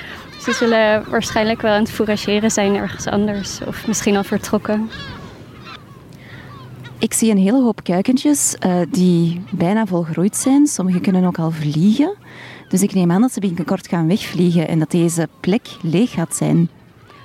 Ze 0.40 0.52
zullen 0.52 1.10
waarschijnlijk 1.10 1.62
wel 1.62 1.72
aan 1.72 1.80
het 1.80 1.90
fourageren 1.90 2.50
zijn 2.50 2.74
ergens 2.74 3.06
anders. 3.06 3.60
Of 3.66 3.86
misschien 3.86 4.16
al 4.16 4.24
vertrokken. 4.24 4.90
Ik 6.98 7.12
zie 7.12 7.30
een 7.30 7.38
hele 7.38 7.62
hoop 7.62 7.82
kuikentjes 7.82 8.56
uh, 8.66 8.76
die 8.88 9.42
bijna 9.50 9.86
volgroeid 9.86 10.36
zijn. 10.36 10.66
Sommige 10.66 11.00
kunnen 11.00 11.24
ook 11.24 11.38
al 11.38 11.50
vliegen. 11.50 12.14
Dus 12.74 12.82
ik 12.82 12.94
neem 12.94 13.10
aan 13.10 13.20
dat 13.20 13.32
ze 13.32 13.40
binnenkort 13.40 13.88
gaan 13.88 14.08
wegvliegen 14.08 14.68
en 14.68 14.78
dat 14.78 14.90
deze 14.90 15.28
plek 15.40 15.66
leeg 15.82 16.10
gaat 16.10 16.34
zijn. 16.34 16.68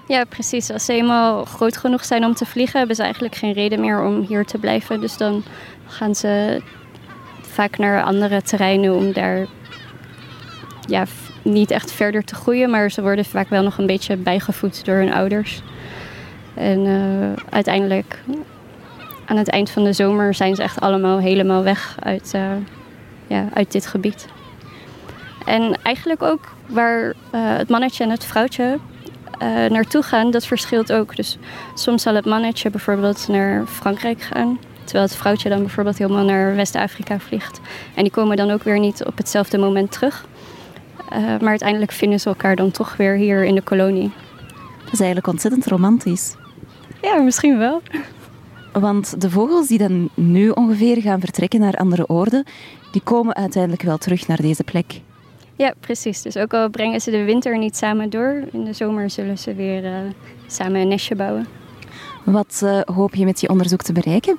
Ja, 0.08 0.24
precies. 0.24 0.72
Als 0.72 0.86
ze 0.86 0.94
eenmaal 0.94 1.46
groot 1.46 1.78
genoeg 1.78 2.06
zijn 2.06 2.26
om 2.26 2.34
te 2.34 2.46
vliegen, 2.46 2.78
hebben 2.78 2.96
ze 2.96 3.04
eigenlijk 3.04 3.36
geen 3.36 3.54
reden 3.54 3.80
meer 3.80 4.04
om 4.04 4.22
hier 4.22 4.46
te 4.46 4.58
blijven. 4.58 5.02
Dus 5.02 5.18
dan 5.18 5.44
gaan 5.88 6.16
ze 6.16 6.62
vaak 7.42 7.78
naar 7.78 8.04
andere 8.04 8.42
terreinen 8.42 8.96
om 8.96 9.14
daar 9.14 9.48
ja, 10.88 11.06
niet 11.42 11.72
echt 11.72 11.92
verder 11.92 12.24
te 12.24 12.36
groeien, 12.36 12.70
maar 12.70 12.92
ze 12.92 13.02
worden 13.02 13.26
vaak 13.26 13.50
wel 13.50 13.64
nog 13.64 13.78
een 13.78 13.88
beetje 13.88 14.18
bijgevoed 14.18 14.86
door 14.86 14.96
hun 14.96 15.14
ouders. 15.14 15.62
En 16.54 16.86
uh, 16.86 17.34
uiteindelijk, 17.50 18.20
aan 19.26 19.38
het 19.38 19.50
eind 19.50 19.70
van 19.70 19.84
de 19.84 19.94
zomer, 19.94 20.34
zijn 20.34 20.56
ze 20.56 20.64
echt 20.64 20.80
allemaal 20.80 21.20
helemaal 21.20 21.64
weg 21.64 21.96
uit, 22.00 22.32
uh, 22.36 22.42
ja, 23.28 23.50
uit 23.54 23.72
dit 23.72 23.86
gebied. 23.86 24.28
En 25.50 25.82
eigenlijk 25.84 26.22
ook 26.22 26.56
waar 26.68 27.06
uh, 27.06 27.14
het 27.32 27.70
mannetje 27.70 28.04
en 28.04 28.10
het 28.10 28.26
vrouwtje 28.26 28.80
naartoe 29.70 30.02
gaan, 30.02 30.32
dat 30.32 30.46
verschilt 30.46 30.92
ook. 30.92 31.16
Dus 31.16 31.38
soms 31.74 32.02
zal 32.02 32.16
het 32.16 32.26
mannetje 32.26 32.70
bijvoorbeeld 32.70 33.28
naar 33.28 33.66
Frankrijk 33.66 34.22
gaan. 34.22 34.60
Terwijl 34.84 35.06
het 35.06 35.16
vrouwtje 35.16 35.50
dan 35.50 35.60
bijvoorbeeld 35.60 35.98
helemaal 35.98 36.24
naar 36.24 36.56
West-Afrika 36.56 37.20
vliegt. 37.20 37.60
En 37.96 38.04
die 38.04 38.12
komen 38.12 38.38
dan 38.38 38.52
ook 38.52 38.64
weer 38.64 38.80
niet 38.80 39.06
op 39.06 39.18
hetzelfde 39.18 39.58
moment 39.58 39.92
terug. 39.92 40.26
Uh, 41.14 41.18
maar 41.20 41.50
uiteindelijk 41.50 41.92
vinden 41.92 42.20
ze 42.20 42.30
elkaar 42.30 42.56
dan 42.56 42.72
toch 42.72 42.98
weer 42.98 43.16
hier 43.16 43.44
in 43.44 43.56
de 43.56 43.62
kolonie. 43.62 44.12
Dat 44.84 44.94
is 44.94 45.00
eigenlijk 45.00 45.28
ontzettend 45.28 45.66
romantisch. 45.66 46.36
Ja, 47.02 47.22
misschien 47.22 47.58
wel. 47.58 47.82
Want 48.72 49.22
de 49.22 49.30
vogels 49.30 49.68
die 49.68 49.78
dan 49.78 50.10
nu 50.14 50.50
ongeveer 50.50 51.02
gaan 51.02 51.20
vertrekken 51.20 51.60
naar 51.60 51.76
andere 51.76 52.10
oorden, 52.10 52.44
die 52.92 53.02
komen 53.02 53.36
uiteindelijk 53.36 53.82
wel 53.82 53.98
terug 53.98 54.28
naar 54.28 54.42
deze 54.42 54.64
plek. 54.64 55.02
Ja, 55.60 55.74
precies. 55.80 56.22
Dus 56.22 56.38
ook 56.38 56.54
al 56.54 56.70
brengen 56.70 57.02
ze 57.02 57.12
de 57.12 57.24
winter 57.24 57.58
niet 57.58 57.78
samen 57.78 58.10
door, 58.10 58.44
in 58.52 58.64
de 58.64 58.74
zomer 58.74 59.10
zullen 59.10 59.38
ze 59.38 59.54
weer 59.54 59.84
uh, 59.84 59.92
samen 60.48 60.82
een 60.82 60.88
nestje 60.88 61.16
bouwen. 61.16 61.48
Wat 62.24 62.62
uh, 62.64 62.82
hoop 62.82 63.16
je 63.16 63.26
met 63.26 63.42
je 63.42 63.50
onderzoek 63.50 63.82
te 63.82 63.94
bereiken? 63.94 64.38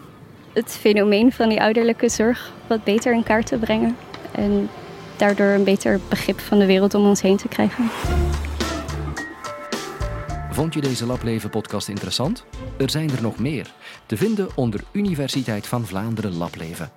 Het 0.53 0.71
fenomeen 0.71 1.33
van 1.33 1.49
die 1.49 1.61
ouderlijke 1.61 2.09
zorg 2.09 2.53
wat 2.67 2.85
beter 2.85 3.13
in 3.13 3.23
kaart 3.23 3.47
te 3.47 3.57
brengen. 3.57 3.97
En 4.33 4.69
daardoor 5.17 5.47
een 5.47 5.65
beter 5.65 6.01
begrip 6.09 6.41
van 6.41 6.59
de 6.59 6.67
wereld 6.67 6.95
om 6.95 7.07
ons 7.07 7.23
heen 7.23 7.37
te 7.37 7.49
krijgen. 7.49 7.85
Vond 10.51 10.75
je 10.75 10.81
deze 10.81 11.07
Lableven-podcast 11.07 11.89
interessant? 11.89 12.45
Er 12.79 12.91
zijn 12.91 13.11
er 13.11 13.23
nog 13.23 13.39
meer. 13.39 13.73
Te 14.07 14.17
vinden 14.17 14.49
onder 14.55 14.81
Universiteit 14.93 15.67
van 15.67 15.87
Vlaanderen 15.87 16.37
Lableven. 16.37 16.91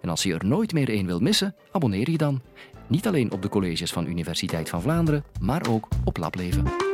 En 0.00 0.08
als 0.08 0.22
je 0.22 0.34
er 0.34 0.46
nooit 0.46 0.72
meer 0.72 0.88
één 0.88 1.06
wil 1.06 1.20
missen, 1.20 1.54
abonneer 1.72 2.10
je 2.10 2.16
dan. 2.16 2.40
Niet 2.90 3.06
alleen 3.06 3.32
op 3.32 3.42
de 3.42 3.48
colleges 3.48 3.92
van 3.92 4.06
Universiteit 4.06 4.68
van 4.68 4.82
Vlaanderen, 4.82 5.24
maar 5.40 5.68
ook 5.68 5.88
op 6.04 6.16
Lableven. 6.16 6.89